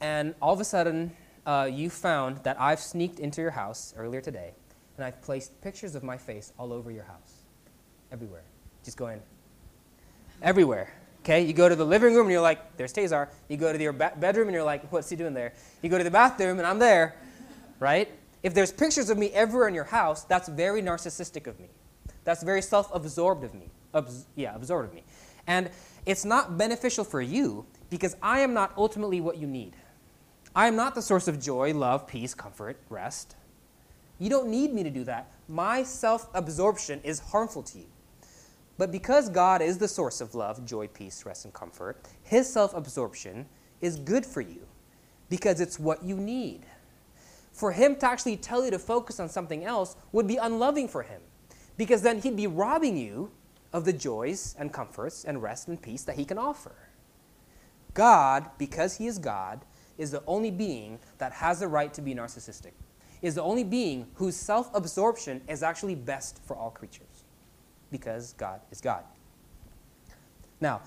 [0.01, 4.21] and all of a sudden uh, you found that I've sneaked into your house earlier
[4.21, 4.51] today
[4.97, 7.43] and I've placed pictures of my face all over your house,
[8.11, 8.43] everywhere,
[8.83, 9.21] just going
[10.43, 10.93] everywhere.
[11.21, 13.29] Okay, you go to the living room and you're like, there's Tazar.
[13.47, 15.53] You go to your ba- bedroom and you're like, what's he doing there?
[15.81, 17.15] You go to the bathroom and I'm there,
[17.79, 18.09] right?
[18.43, 21.69] If there's pictures of me everywhere in your house, that's very narcissistic of me.
[22.25, 23.69] That's very self absorbed of me.
[23.93, 25.03] Abs- yeah, absorbed of me.
[25.47, 25.69] And
[26.05, 29.75] it's not beneficial for you because I am not ultimately what you need.
[30.55, 33.35] I am not the source of joy, love, peace, comfort, rest.
[34.19, 35.31] You don't need me to do that.
[35.47, 37.85] My self absorption is harmful to you.
[38.77, 42.73] But because God is the source of love, joy, peace, rest, and comfort, His self
[42.73, 43.45] absorption
[43.81, 44.67] is good for you
[45.29, 46.65] because it's what you need
[47.53, 51.03] for him to actually tell you to focus on something else would be unloving for
[51.03, 51.21] him
[51.77, 53.31] because then he'd be robbing you
[53.71, 56.75] of the joys and comforts and rest and peace that he can offer.
[57.93, 59.65] God, because he is God,
[59.97, 62.71] is the only being that has the right to be narcissistic,
[63.21, 67.23] is the only being whose self absorption is actually best for all creatures,
[67.91, 69.03] because God is God.
[70.59, 70.81] Now,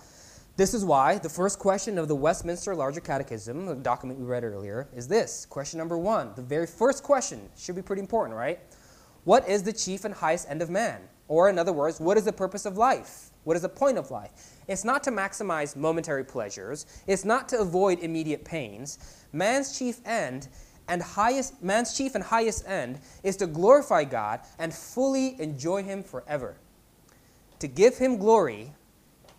[0.56, 4.42] this is why the first question of the Westminster Larger Catechism, the document we read
[4.42, 5.44] earlier, is this.
[5.44, 6.32] Question number one.
[6.34, 8.58] The very first question should be pretty important, right?
[9.24, 11.00] What is the chief and highest end of man?
[11.28, 13.30] Or, in other words, what is the purpose of life?
[13.44, 14.30] What is the point of life?
[14.66, 18.98] It's not to maximize momentary pleasures, it's not to avoid immediate pains.
[19.32, 20.48] Man's chief end
[20.88, 26.02] and highest man's chief and highest end is to glorify God and fully enjoy him
[26.02, 26.56] forever.
[27.58, 28.72] To give him glory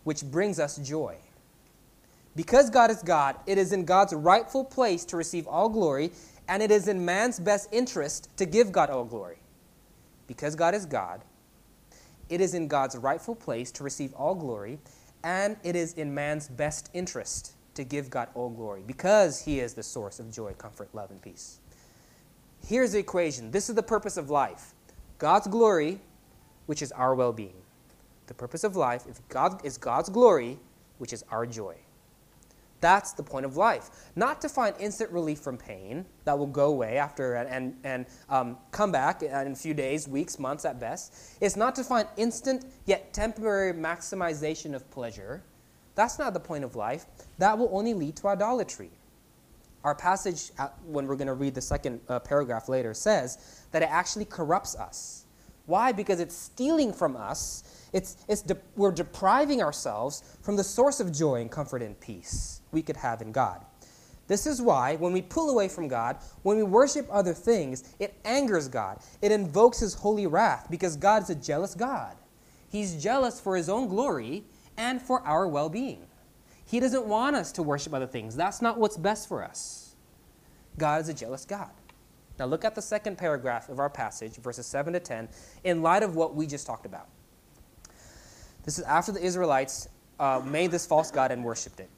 [0.07, 1.17] which brings us joy.
[2.33, 6.11] Because God is God, it is in God's rightful place to receive all glory,
[6.47, 9.35] and it is in man's best interest to give God all glory.
[10.25, 11.25] Because God is God,
[12.29, 14.79] it is in God's rightful place to receive all glory,
[15.25, 19.73] and it is in man's best interest to give God all glory, because he is
[19.73, 21.59] the source of joy, comfort, love, and peace.
[22.65, 24.73] Here's the equation this is the purpose of life
[25.17, 25.99] God's glory,
[26.65, 27.55] which is our well being
[28.27, 30.59] the purpose of life is, God, is God's glory,
[30.97, 31.75] which is our joy.
[32.79, 33.89] That's the point of life.
[34.15, 38.57] Not to find instant relief from pain that will go away after and, and, um,
[38.71, 41.13] come back in a few days, weeks, months at best.
[41.41, 45.43] It's not to find instant yet temporary maximization of pleasure.
[45.95, 47.07] That's not the point of life.
[47.39, 48.91] That will only lead to idolatry.
[49.83, 50.51] Our passage,
[50.85, 54.75] when we're going to read the second uh, paragraph later, says that it actually corrupts
[54.75, 55.25] us.
[55.67, 55.91] Why?
[55.91, 61.11] Because it's stealing from us it's, it's de- we're depriving ourselves from the source of
[61.11, 63.63] joy and comfort and peace we could have in God.
[64.27, 68.13] This is why, when we pull away from God, when we worship other things, it
[68.25, 68.99] angers God.
[69.21, 72.15] It invokes His holy wrath because God is a jealous God.
[72.69, 74.43] He's jealous for His own glory
[74.75, 76.05] and for our well being.
[76.65, 78.35] He doesn't want us to worship other things.
[78.35, 79.95] That's not what's best for us.
[80.77, 81.71] God is a jealous God.
[82.39, 85.27] Now, look at the second paragraph of our passage, verses 7 to 10,
[85.63, 87.07] in light of what we just talked about.
[88.63, 91.89] This is after the Israelites uh, made this false god and worshipped it.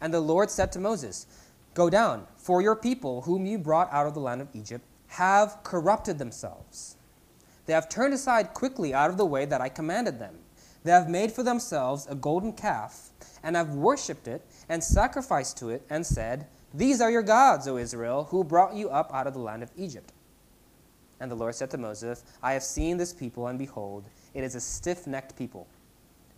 [0.00, 1.26] And the Lord said to Moses,
[1.74, 5.58] Go down, for your people, whom you brought out of the land of Egypt, have
[5.62, 6.96] corrupted themselves.
[7.66, 10.36] They have turned aside quickly out of the way that I commanded them.
[10.82, 13.10] They have made for themselves a golden calf,
[13.42, 17.76] and have worshipped it, and sacrificed to it, and said, These are your gods, O
[17.76, 20.12] Israel, who brought you up out of the land of Egypt.
[21.20, 24.56] And the Lord said to Moses, I have seen this people, and behold, it is
[24.56, 25.68] a stiff necked people.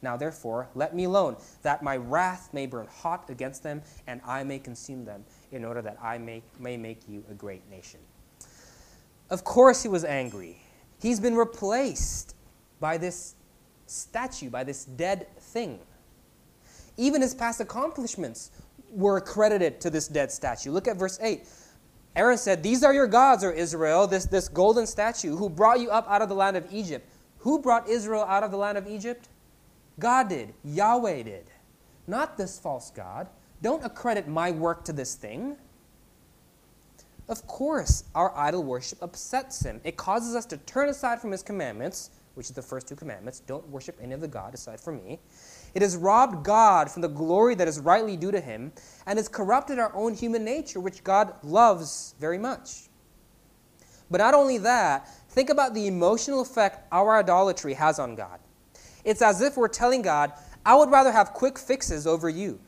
[0.02, 4.44] Now, therefore, let me alone, that my wrath may burn hot against them, and I
[4.44, 8.00] may consume them, in order that I may, may make you a great nation.
[9.30, 10.60] Of course, he was angry.
[11.00, 12.36] He's been replaced
[12.78, 13.34] by this
[13.86, 15.78] statue, by this dead thing.
[16.98, 18.50] Even his past accomplishments
[18.90, 20.70] were accredited to this dead statue.
[20.70, 21.46] Look at verse 8.
[22.16, 25.90] Aaron said, These are your gods, O Israel, this, this golden statue, who brought you
[25.90, 27.06] up out of the land of Egypt.
[27.38, 29.28] Who brought Israel out of the land of Egypt?
[29.98, 30.54] God did.
[30.64, 31.44] Yahweh did.
[32.06, 33.28] Not this false God.
[33.62, 35.56] Don't accredit my work to this thing.
[37.28, 39.80] Of course, our idol worship upsets him.
[39.84, 43.40] It causes us to turn aside from his commandments, which is the first two commandments
[43.40, 45.18] don't worship any of the God aside from me.
[45.76, 48.72] It has robbed God from the glory that is rightly due to him,
[49.04, 52.84] and has corrupted our own human nature, which God loves very much.
[54.10, 58.40] But not only that, think about the emotional effect our idolatry has on God.
[59.04, 60.32] It's as if we're telling God,
[60.64, 62.58] I would rather have quick fixes over you.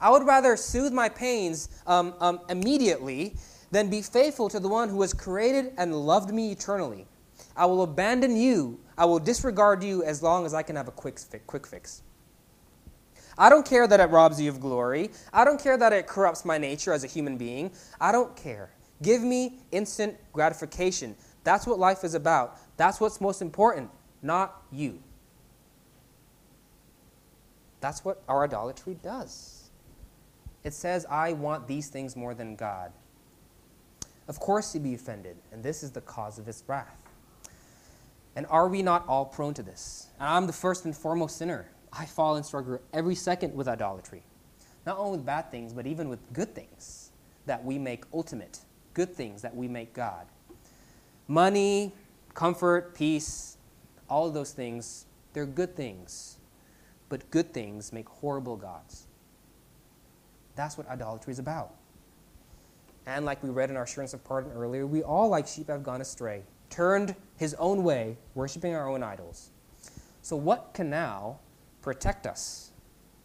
[0.00, 3.34] I would rather soothe my pains um, um, immediately
[3.72, 7.08] than be faithful to the one who has created and loved me eternally.
[7.56, 8.78] I will abandon you.
[8.96, 12.02] I will disregard you as long as I can have a quick, quick fix.
[13.38, 15.10] I don't care that it robs you of glory.
[15.32, 17.72] I don't care that it corrupts my nature as a human being.
[18.00, 18.70] I don't care.
[19.02, 21.16] Give me instant gratification.
[21.44, 22.58] That's what life is about.
[22.76, 23.90] That's what's most important,
[24.22, 25.00] not you.
[27.80, 29.70] That's what our idolatry does.
[30.62, 32.92] It says, I want these things more than God.
[34.28, 37.02] Of course, he'd be offended, and this is the cause of his wrath.
[38.36, 40.06] And are we not all prone to this?
[40.20, 41.66] And I'm the first and foremost sinner.
[41.92, 44.22] I fall and struggle every second with idolatry.
[44.86, 47.10] Not only with bad things, but even with good things
[47.46, 48.60] that we make ultimate,
[48.94, 50.26] good things that we make God.
[51.28, 51.92] Money,
[52.34, 53.56] comfort, peace,
[54.08, 56.38] all of those things, they're good things
[57.12, 59.06] but good things make horrible gods.
[60.56, 61.74] That's what idolatry is about.
[63.04, 65.82] And like we read in our assurance of pardon earlier, we all, like sheep, have
[65.82, 69.50] gone astray, turned his own way, worshiping our own idols.
[70.22, 71.38] So, what can now
[71.82, 72.70] protect us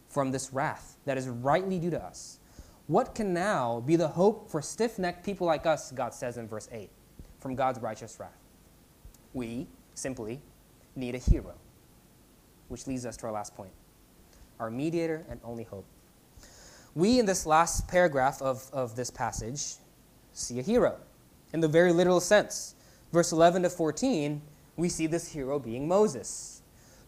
[0.08, 2.38] from this wrath that is rightly due to us?
[2.86, 6.48] What can now be the hope for stiff necked people like us, God says in
[6.48, 6.90] verse 8,
[7.38, 8.38] from God's righteous wrath?
[9.34, 10.40] We simply
[10.96, 11.54] need a hero,
[12.68, 13.72] which leads us to our last point
[14.58, 15.84] our mediator and only hope.
[16.94, 19.74] We, in this last paragraph of, of this passage,
[20.32, 20.96] see a hero
[21.52, 22.74] in the very literal sense.
[23.12, 24.42] Verse 11 to 14,
[24.76, 26.57] we see this hero being Moses.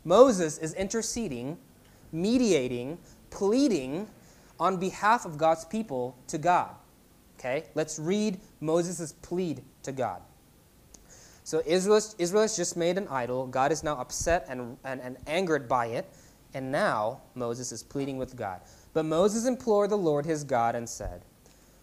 [0.05, 1.59] Moses is interceding,
[2.13, 2.99] mediating,
[3.31, 4.09] pleading
[4.59, 6.75] on behalf of God's people to God.
[7.39, 10.21] Okay, let's read Moses' plead to God.
[11.45, 13.47] So Israel, Israel has just made an idol.
[13.47, 16.09] God is now upset and, and, and angered by it.
[16.53, 18.61] And now Moses is pleading with God.
[18.93, 21.23] But Moses implored the Lord his God and said,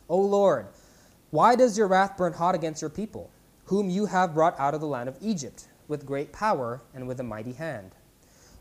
[0.10, 0.68] O Lord,
[1.32, 3.30] why does your wrath burn hot against your people,
[3.66, 7.20] whom you have brought out of the land of Egypt, with great power and with
[7.20, 7.92] a mighty hand?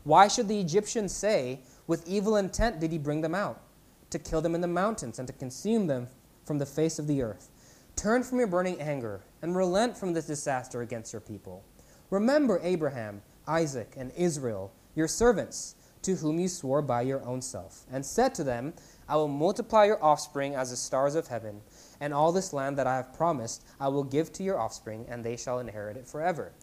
[0.07, 3.61] Why should the Egyptians say, With evil intent did he bring them out,
[4.09, 6.07] to kill them in the mountains and to consume them
[6.45, 7.49] from the face of the earth?
[7.97, 11.61] Turn from your burning anger and relent from this disaster against your people.
[12.09, 17.83] Remember Abraham, Isaac, and Israel, your servants to whom you swore by your own self,
[17.91, 18.73] and said to them,
[19.09, 21.59] I will multiply your offspring as the stars of heaven,
[21.99, 25.21] and all this land that I have promised I will give to your offspring, and
[25.21, 26.53] they shall inherit it forever.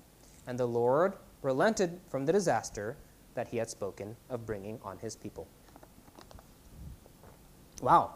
[0.46, 2.96] And the Lord relented from the disaster
[3.34, 5.46] that he had spoken of bringing on his people.
[7.82, 8.14] Wow.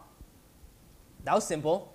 [1.25, 1.93] That was simple,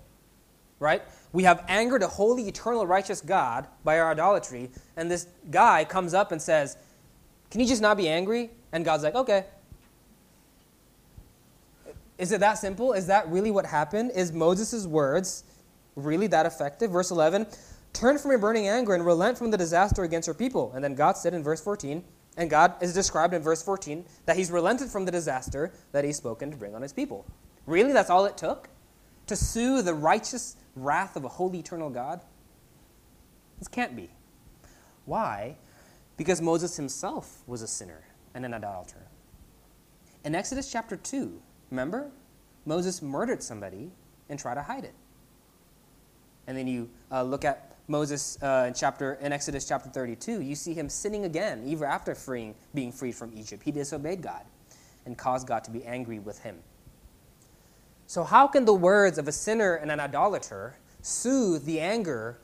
[0.78, 1.02] right?
[1.32, 6.14] We have angered a holy, eternal, righteous God by our idolatry, and this guy comes
[6.14, 6.76] up and says,
[7.50, 8.50] Can you just not be angry?
[8.74, 9.44] And God's like, okay.
[12.18, 12.92] Is it that simple?
[12.92, 14.10] Is that really what happened?
[14.14, 15.44] Is Moses' words
[15.94, 16.90] really that effective?
[16.90, 17.46] Verse 11
[17.92, 20.72] Turn from your burning anger and relent from the disaster against your people.
[20.74, 22.02] And then God said in verse 14,
[22.36, 26.16] and God is described in verse 14 that he's relented from the disaster that he's
[26.16, 27.26] spoken to bring on his people.
[27.66, 27.92] Really?
[27.92, 28.68] That's all it took?
[29.28, 32.20] To sue the righteous wrath of a holy, eternal God?
[33.58, 34.10] This can't be.
[35.04, 35.56] Why?
[36.16, 39.06] Because Moses himself was a sinner and an idolater.
[40.24, 42.10] In Exodus chapter 2, remember?
[42.66, 43.90] Moses murdered somebody
[44.28, 44.94] and tried to hide it.
[46.46, 50.54] And then you uh, look at Moses uh, in, chapter, in Exodus chapter 32, you
[50.54, 53.62] see him sinning again, even after freeing, being freed from Egypt.
[53.62, 54.42] He disobeyed God
[55.04, 56.56] and caused God to be angry with him.
[58.06, 62.38] So, how can the words of a sinner and an idolater soothe the anger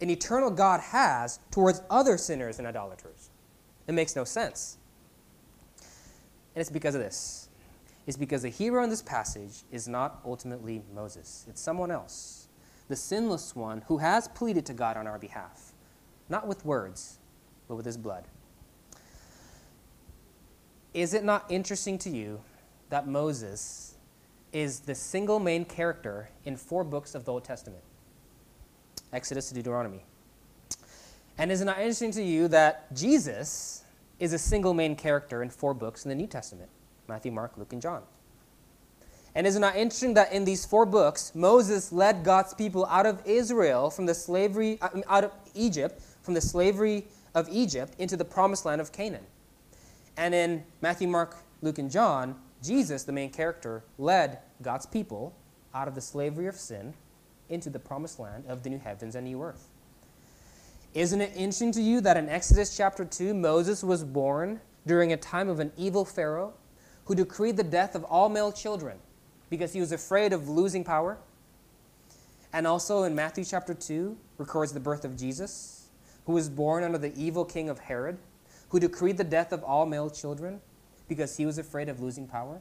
[0.00, 3.30] an eternal God has towards other sinners and idolaters?
[3.86, 4.78] It makes no sense.
[6.54, 7.48] And it's because of this.
[8.06, 12.43] It's because the hero in this passage is not ultimately Moses, it's someone else,
[12.88, 15.72] the sinless one who has pleaded to God on our behalf,
[16.28, 17.18] not with words,
[17.68, 18.24] but with his blood.
[20.92, 22.40] Is it not interesting to you
[22.90, 23.96] that Moses
[24.52, 27.82] is the single main character in four books of the Old Testament
[29.12, 30.04] Exodus to Deuteronomy?
[31.36, 33.84] And is it not interesting to you that Jesus
[34.20, 36.70] is a single main character in four books in the New Testament
[37.08, 38.02] Matthew, Mark, Luke, and John.
[39.34, 43.20] And isn't it interesting that in these four books, Moses led God's people out of
[43.26, 48.24] Israel from the slavery, uh, out of Egypt, from the slavery of Egypt into the
[48.24, 49.26] promised land of Canaan?
[50.16, 55.34] And in Matthew, Mark, Luke, and John, Jesus, the main character, led God's people
[55.74, 56.94] out of the slavery of sin
[57.48, 59.68] into the promised land of the new heavens and new earth.
[60.94, 65.16] Isn't it interesting to you that in Exodus chapter 2, Moses was born during a
[65.16, 66.54] time of an evil Pharaoh
[67.06, 68.98] who decreed the death of all male children
[69.54, 71.16] because he was afraid of losing power?
[72.52, 75.88] And also in Matthew chapter 2, records the birth of Jesus,
[76.26, 78.18] who was born under the evil king of Herod,
[78.70, 80.60] who decreed the death of all male children
[81.08, 82.60] because he was afraid of losing power?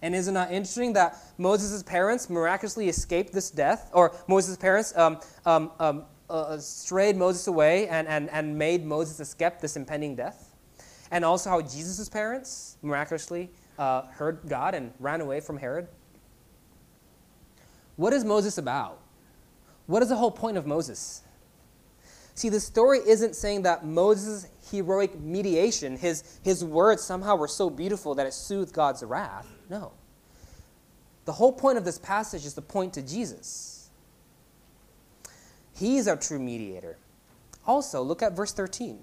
[0.00, 3.90] And is it not interesting that Moses' parents miraculously escaped this death?
[3.92, 9.20] Or Moses' parents um, um, um, uh, strayed Moses away and, and, and made Moses
[9.20, 10.54] escape this impending death.
[11.10, 15.88] And also how Jesus' parents miraculously uh, heard God and ran away from Herod.
[17.96, 19.00] What is Moses about?
[19.86, 21.22] What is the whole point of Moses?
[22.34, 27.68] See, the story isn't saying that Moses' heroic mediation, his, his words somehow were so
[27.68, 29.48] beautiful that it soothed God's wrath.
[29.68, 29.92] No.
[31.24, 33.90] The whole point of this passage is to point to Jesus.
[35.74, 36.96] He's our true mediator.
[37.66, 39.00] Also, look at verse 13.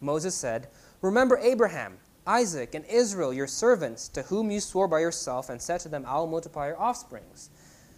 [0.00, 0.68] Moses said,
[1.00, 5.80] Remember Abraham, Isaac, and Israel, your servants, to whom you swore by yourself and said
[5.80, 7.50] to them, I will multiply your offsprings.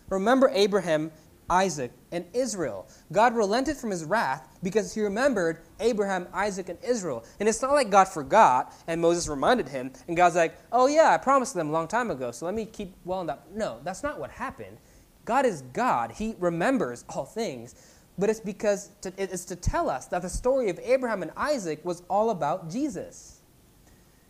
[0.08, 1.10] Remember Abraham
[1.48, 2.88] Isaac, and Israel.
[3.12, 7.24] God relented from his wrath because he remembered Abraham, Isaac, and Israel.
[7.38, 11.10] And it's not like God forgot and Moses reminded him, and God's like, oh, yeah,
[11.10, 13.44] I promised them a long time ago, so let me keep well in that.
[13.54, 14.78] No, that's not what happened.
[15.24, 17.74] God is God, He remembers all things.
[18.18, 21.84] But it's because to, it's to tell us that the story of Abraham and Isaac
[21.84, 23.35] was all about Jesus.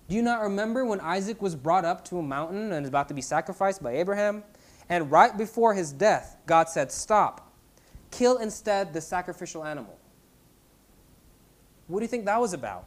[0.08, 3.08] Do you not remember when Isaac was brought up to a mountain and is about
[3.08, 4.44] to be sacrificed by Abraham?
[4.88, 7.52] And right before his death, God said, Stop.
[8.12, 9.98] Kill instead the sacrificial animal.
[11.88, 12.86] What do you think that was about?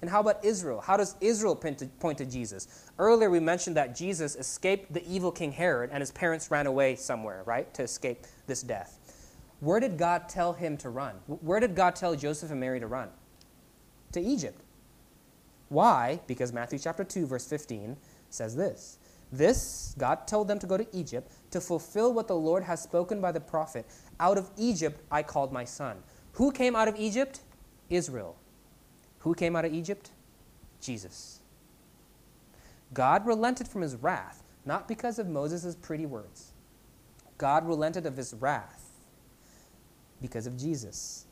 [0.00, 0.80] And how about Israel?
[0.80, 2.90] How does Israel point to, point to, Jesus?
[2.98, 6.96] Earlier we mentioned that Jesus escaped the evil King Herod and his parents ran away
[6.96, 8.98] somewhere, right, to escape this death.
[9.60, 11.16] Where did God tell him to run?
[11.26, 13.10] Where did God tell Joseph and Mary to run?
[14.12, 14.58] To Egypt.
[15.70, 16.20] Why?
[16.26, 17.96] Because Matthew chapter 2 verse 15
[18.28, 18.98] says this.
[19.32, 23.20] This, God told them to go to Egypt to fulfill what the Lord has spoken
[23.20, 23.86] by the prophet.
[24.18, 25.98] Out of Egypt I called my son.
[26.32, 27.40] Who came out of Egypt?
[27.88, 28.36] Israel.
[29.20, 30.10] Who came out of Egypt?
[30.80, 31.40] Jesus.
[32.92, 36.52] God relented from his wrath, not because of Moses' pretty words.
[37.38, 38.90] God relented of his wrath
[40.20, 41.26] because of Jesus.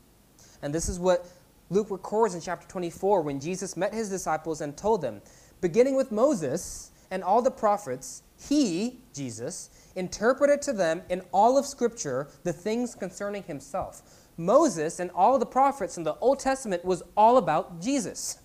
[0.61, 1.27] And this is what
[1.69, 5.21] Luke records in chapter 24 when Jesus met his disciples and told them,
[5.61, 11.65] beginning with Moses and all the prophets, he, Jesus, interpreted to them in all of
[11.65, 14.01] Scripture the things concerning himself.
[14.37, 18.39] Moses and all the prophets in the Old Testament was all about Jesus.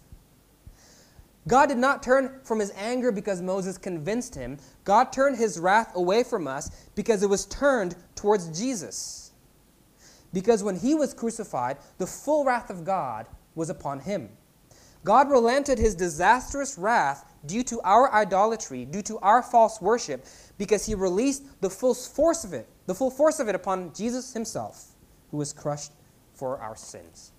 [1.46, 4.58] God did not turn from his anger because Moses convinced him.
[4.84, 9.23] God turned his wrath away from us because it was turned towards Jesus.
[10.34, 14.28] Because when he was crucified, the full wrath of God was upon him.
[15.04, 20.26] God relented his disastrous wrath due to our idolatry, due to our false worship,
[20.58, 24.32] because he released the full force of it, the full force of it upon Jesus
[24.32, 24.88] himself
[25.30, 25.92] who was crushed
[26.32, 27.30] for our sins.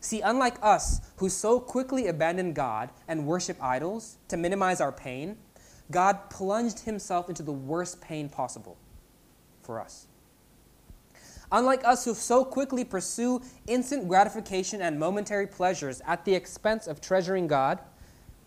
[0.00, 5.36] See, unlike us, who so quickly abandon God and worship idols to minimize our pain,
[5.90, 8.76] God plunged himself into the worst pain possible
[9.62, 10.06] for us.
[11.52, 17.00] Unlike us who so quickly pursue instant gratification and momentary pleasures at the expense of
[17.00, 17.78] treasuring God,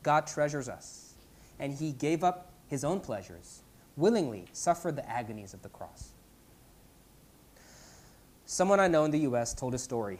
[0.04, 1.14] God treasures us.
[1.60, 3.64] And he gave up his own pleasures,
[3.95, 6.12] willingly suffered the agonies of the cross.
[8.45, 9.54] Someone I know in the U.S.
[9.54, 10.20] told a story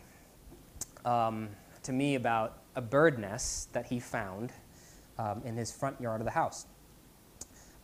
[1.04, 1.50] um,
[1.84, 4.52] to me about a bird nest that he found
[5.18, 6.66] um, in his front yard of the house.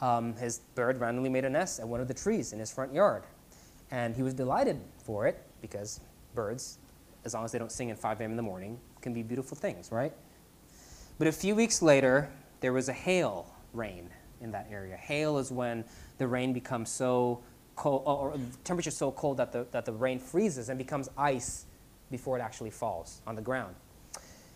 [0.01, 2.93] Um, his bird randomly made a nest at one of the trees in his front
[2.93, 3.23] yard.
[3.91, 5.99] And he was delighted for it because
[6.33, 6.79] birds,
[7.23, 8.31] as long as they don't sing at 5 a.m.
[8.31, 10.13] in the morning, can be beautiful things, right?
[11.17, 12.29] But a few weeks later,
[12.59, 14.09] there was a hail rain
[14.41, 14.97] in that area.
[14.97, 15.85] Hail is when
[16.17, 17.41] the rain becomes so
[17.75, 18.33] cold, or
[18.63, 21.65] temperature so cold that the, that the rain freezes and becomes ice
[22.11, 23.75] before it actually falls on the ground.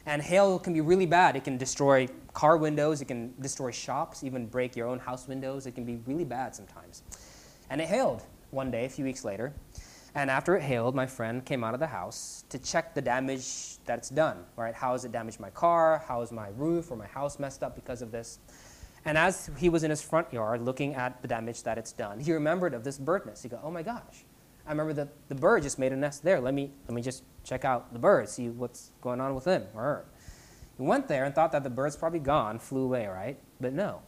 [0.06, 1.36] And hail can be really bad.
[1.36, 5.68] It can destroy car windows, it can destroy shops, even break your own house windows.
[5.68, 7.04] It can be really bad sometimes.
[7.70, 9.54] And it hailed one day, a few weeks later.
[10.16, 13.78] And after it hailed, my friend came out of the house to check the damage
[13.86, 14.44] that it's done.
[14.56, 14.74] Right?
[14.74, 16.04] How has it damaged my car?
[16.08, 18.40] How is my roof or my house messed up because of this?
[19.06, 22.20] And as he was in his front yard looking at the damage that it's done,
[22.20, 23.44] he remembered of this bird nest.
[23.44, 24.26] He go, oh my gosh,
[24.68, 26.40] I remember that the bird just made a nest there.
[26.40, 29.64] Let me, let me just check out the bird, see what's going on with him
[29.74, 30.06] or her.
[30.78, 33.40] He went there and thought that the bird's probably gone, flew away, right?
[33.60, 34.02] But no.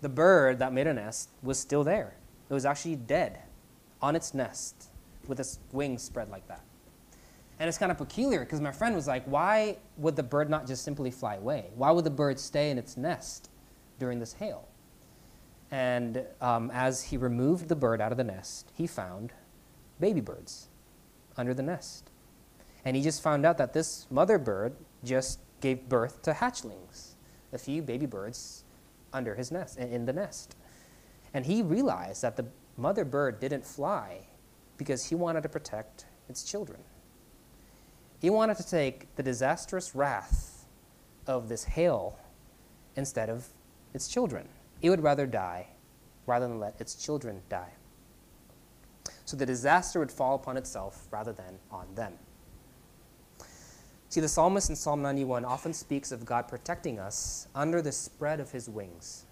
[0.00, 2.14] The bird that made a nest was still there.
[2.50, 3.38] It was actually dead
[4.02, 4.90] on its nest
[5.26, 6.62] with its wings spread like that.
[7.58, 10.66] And it's kind of peculiar because my friend was like, why would the bird not
[10.66, 11.66] just simply fly away?
[11.76, 13.50] Why would the bird stay in its nest?
[14.00, 14.66] during this hail.
[15.70, 19.32] And um, as he removed the bird out of the nest, he found
[20.00, 20.66] baby birds
[21.36, 22.10] under the nest.
[22.84, 24.74] And he just found out that this mother bird
[25.04, 27.14] just gave birth to hatchlings,
[27.52, 28.64] a few baby birds
[29.12, 30.56] under his nest, in the nest.
[31.32, 34.26] And he realized that the mother bird didn't fly
[34.76, 36.80] because he wanted to protect its children.
[38.20, 40.66] He wanted to take the disastrous wrath
[41.26, 42.18] of this hail
[42.96, 43.48] instead of
[43.94, 44.48] its children.
[44.82, 45.68] It would rather die
[46.26, 47.72] rather than let its children die.
[49.24, 52.14] So the disaster would fall upon itself rather than on them.
[54.08, 58.40] See, the psalmist in Psalm 91 often speaks of God protecting us under the spread
[58.40, 59.24] of his wings.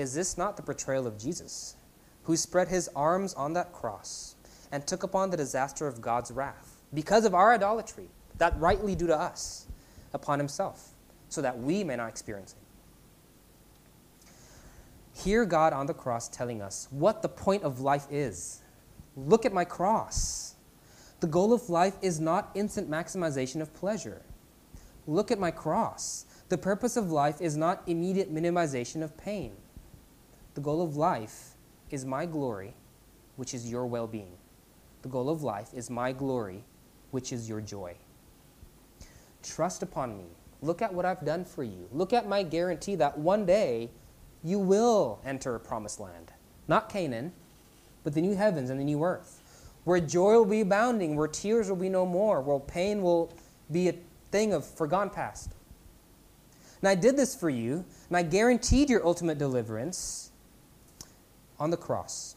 [0.00, 1.76] Is this not the portrayal of Jesus,
[2.22, 4.34] who spread his arms on that cross
[4.72, 9.08] and took upon the disaster of God's wrath because of our idolatry, that rightly due
[9.08, 9.66] to us,
[10.14, 10.94] upon himself,
[11.28, 12.60] so that we may not experience it?
[15.22, 18.62] hear God on the cross telling us what the point of life is.
[19.18, 20.54] Look at my cross.
[21.20, 24.22] The goal of life is not instant maximization of pleasure.
[25.06, 26.24] Look at my cross.
[26.48, 29.52] The purpose of life is not immediate minimization of pain.
[30.54, 31.54] The goal of life
[31.90, 32.74] is my glory,
[33.36, 34.32] which is your well being.
[35.02, 36.64] The goal of life is my glory,
[37.10, 37.94] which is your joy.
[39.42, 40.26] Trust upon me.
[40.60, 41.88] Look at what I've done for you.
[41.92, 43.90] Look at my guarantee that one day
[44.42, 46.32] you will enter a promised land.
[46.68, 47.32] Not Canaan,
[48.04, 49.40] but the new heavens and the new earth,
[49.84, 53.32] where joy will be abounding, where tears will be no more, where pain will
[53.70, 53.94] be a
[54.30, 55.52] thing of forgone past.
[56.82, 60.29] And I did this for you, and I guaranteed your ultimate deliverance
[61.60, 62.34] on the cross.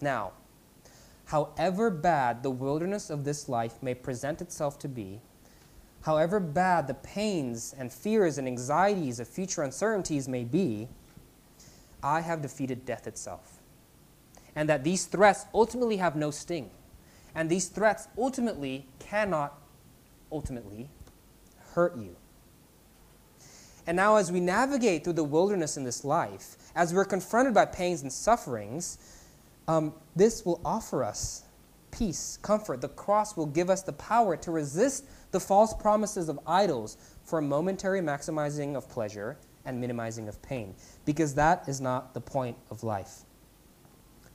[0.00, 0.32] Now,
[1.26, 5.20] however bad the wilderness of this life may present itself to be,
[6.02, 10.88] however bad the pains and fears and anxieties of future uncertainties may be,
[12.02, 13.60] I have defeated death itself.
[14.54, 16.70] And that these threats ultimately have no sting.
[17.34, 19.60] And these threats ultimately cannot
[20.32, 20.88] ultimately
[21.74, 22.16] hurt you.
[23.86, 27.66] And now, as we navigate through the wilderness in this life, as we're confronted by
[27.66, 28.98] pains and sufferings,
[29.68, 31.44] um, this will offer us
[31.90, 32.80] peace, comfort.
[32.80, 37.40] The cross will give us the power to resist the false promises of idols for
[37.40, 40.74] momentary maximizing of pleasure and minimizing of pain,
[41.04, 43.20] because that is not the point of life.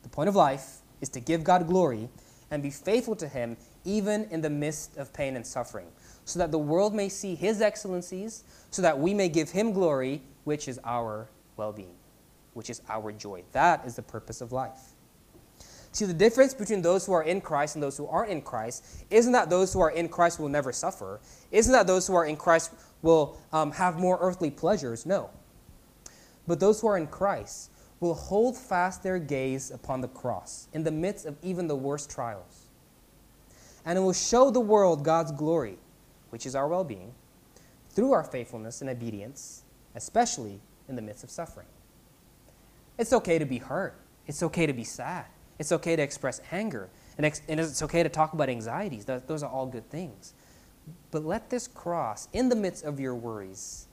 [0.03, 2.09] The point of life is to give God glory
[2.49, 5.87] and be faithful to Him even in the midst of pain and suffering,
[6.31, 10.21] so that the world may see His excellencies, so that we may give Him glory,
[10.45, 11.27] which is our
[11.57, 11.95] well being,
[12.53, 13.43] which is our joy.
[13.51, 14.93] That is the purpose of life.
[15.91, 18.85] See, the difference between those who are in Christ and those who aren't in Christ
[19.09, 21.19] isn't that those who are in Christ will never suffer,
[21.51, 22.71] isn't that those who are in Christ
[23.01, 25.05] will um, have more earthly pleasures.
[25.05, 25.29] No.
[26.47, 30.83] But those who are in Christ will hold fast their gaze upon the cross in
[30.83, 32.67] the midst of even the worst trials.
[33.85, 35.77] And it will show the world God's glory,
[36.31, 37.13] which is our well being,
[37.89, 39.63] through our faithfulness and obedience,
[39.95, 40.59] especially
[40.89, 41.67] in the midst of suffering.
[42.97, 43.95] It's okay to be hurt,
[44.27, 45.25] it's okay to be sad,
[45.59, 49.05] it's okay to express anger, and, it's okay to talk about anxieties.
[49.05, 50.33] Those are all good things.
[51.11, 53.87] But let this cross, in the midst of your worries,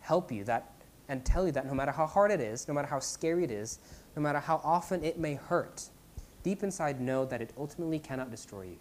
[0.00, 0.70] help you that
[1.08, 3.50] and tell you that no matter how hard it is, no matter how scary it
[3.50, 3.78] is,
[4.16, 5.88] no matter how often it may hurt,
[6.42, 8.78] deep inside know that it ultimately cannot destroy you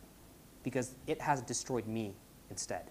[0.63, 2.13] because it has destroyed me
[2.51, 2.83] instead.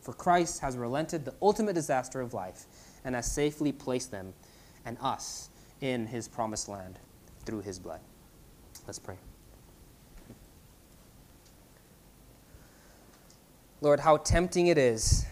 [0.00, 2.64] For Christ has relented the ultimate disaster of life
[3.04, 4.32] and has safely placed them
[4.86, 5.50] and us
[5.82, 6.98] in his promised land
[7.44, 8.00] through his blood.
[8.86, 9.16] Let's pray.
[13.82, 15.26] Lord, how tempting it is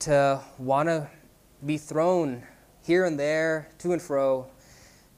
[0.00, 1.08] to want to
[1.64, 2.42] be thrown
[2.82, 4.46] here and there, to and fro,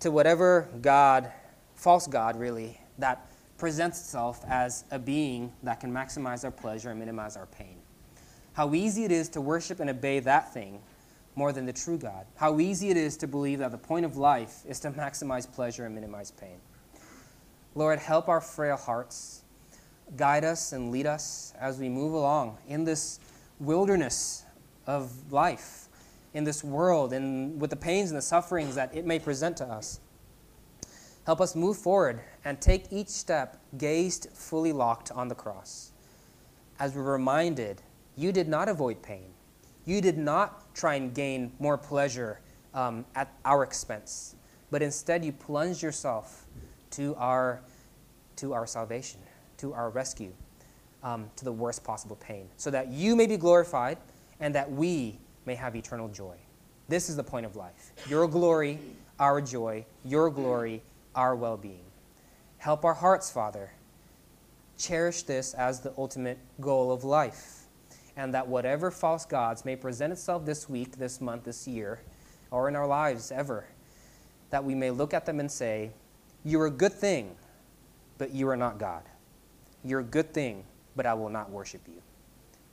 [0.00, 1.30] to whatever God,
[1.76, 3.29] false God really, that
[3.60, 7.76] presents itself as a being that can maximize our pleasure and minimize our pain.
[8.54, 10.80] How easy it is to worship and obey that thing
[11.36, 12.26] more than the true God.
[12.34, 15.84] How easy it is to believe that the point of life is to maximize pleasure
[15.84, 16.58] and minimize pain.
[17.74, 19.42] Lord, help our frail hearts
[20.16, 23.20] guide us and lead us as we move along in this
[23.60, 24.44] wilderness
[24.86, 25.88] of life,
[26.34, 29.64] in this world, and with the pains and the sufferings that it may present to
[29.64, 30.00] us.
[31.26, 35.92] Help us move forward and take each step gazed fully locked on the cross.
[36.78, 37.82] As we're reminded,
[38.16, 39.30] you did not avoid pain.
[39.84, 42.40] You did not try and gain more pleasure
[42.74, 44.34] um, at our expense,
[44.70, 46.46] but instead you plunged yourself
[46.90, 47.60] to our,
[48.36, 49.20] to our salvation
[49.60, 50.32] to our rescue
[51.02, 53.98] um, to the worst possible pain, so that you may be glorified
[54.40, 56.34] and that we may have eternal joy.
[56.88, 57.92] This is the point of life.
[58.08, 58.78] Your glory,
[59.18, 60.82] our joy, your glory,
[61.20, 61.84] our well being.
[62.56, 63.70] Help our hearts, Father.
[64.78, 67.64] Cherish this as the ultimate goal of life,
[68.16, 72.00] and that whatever false gods may present itself this week, this month, this year,
[72.50, 73.66] or in our lives ever,
[74.48, 75.90] that we may look at them and say,
[76.42, 77.36] You're a good thing,
[78.16, 79.02] but you are not God.
[79.84, 80.64] You're a good thing,
[80.96, 82.00] but I will not worship you.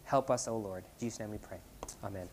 [0.06, 0.86] Help us, O Lord.
[0.86, 1.60] In Jesus' name we pray.
[2.02, 2.30] Amen.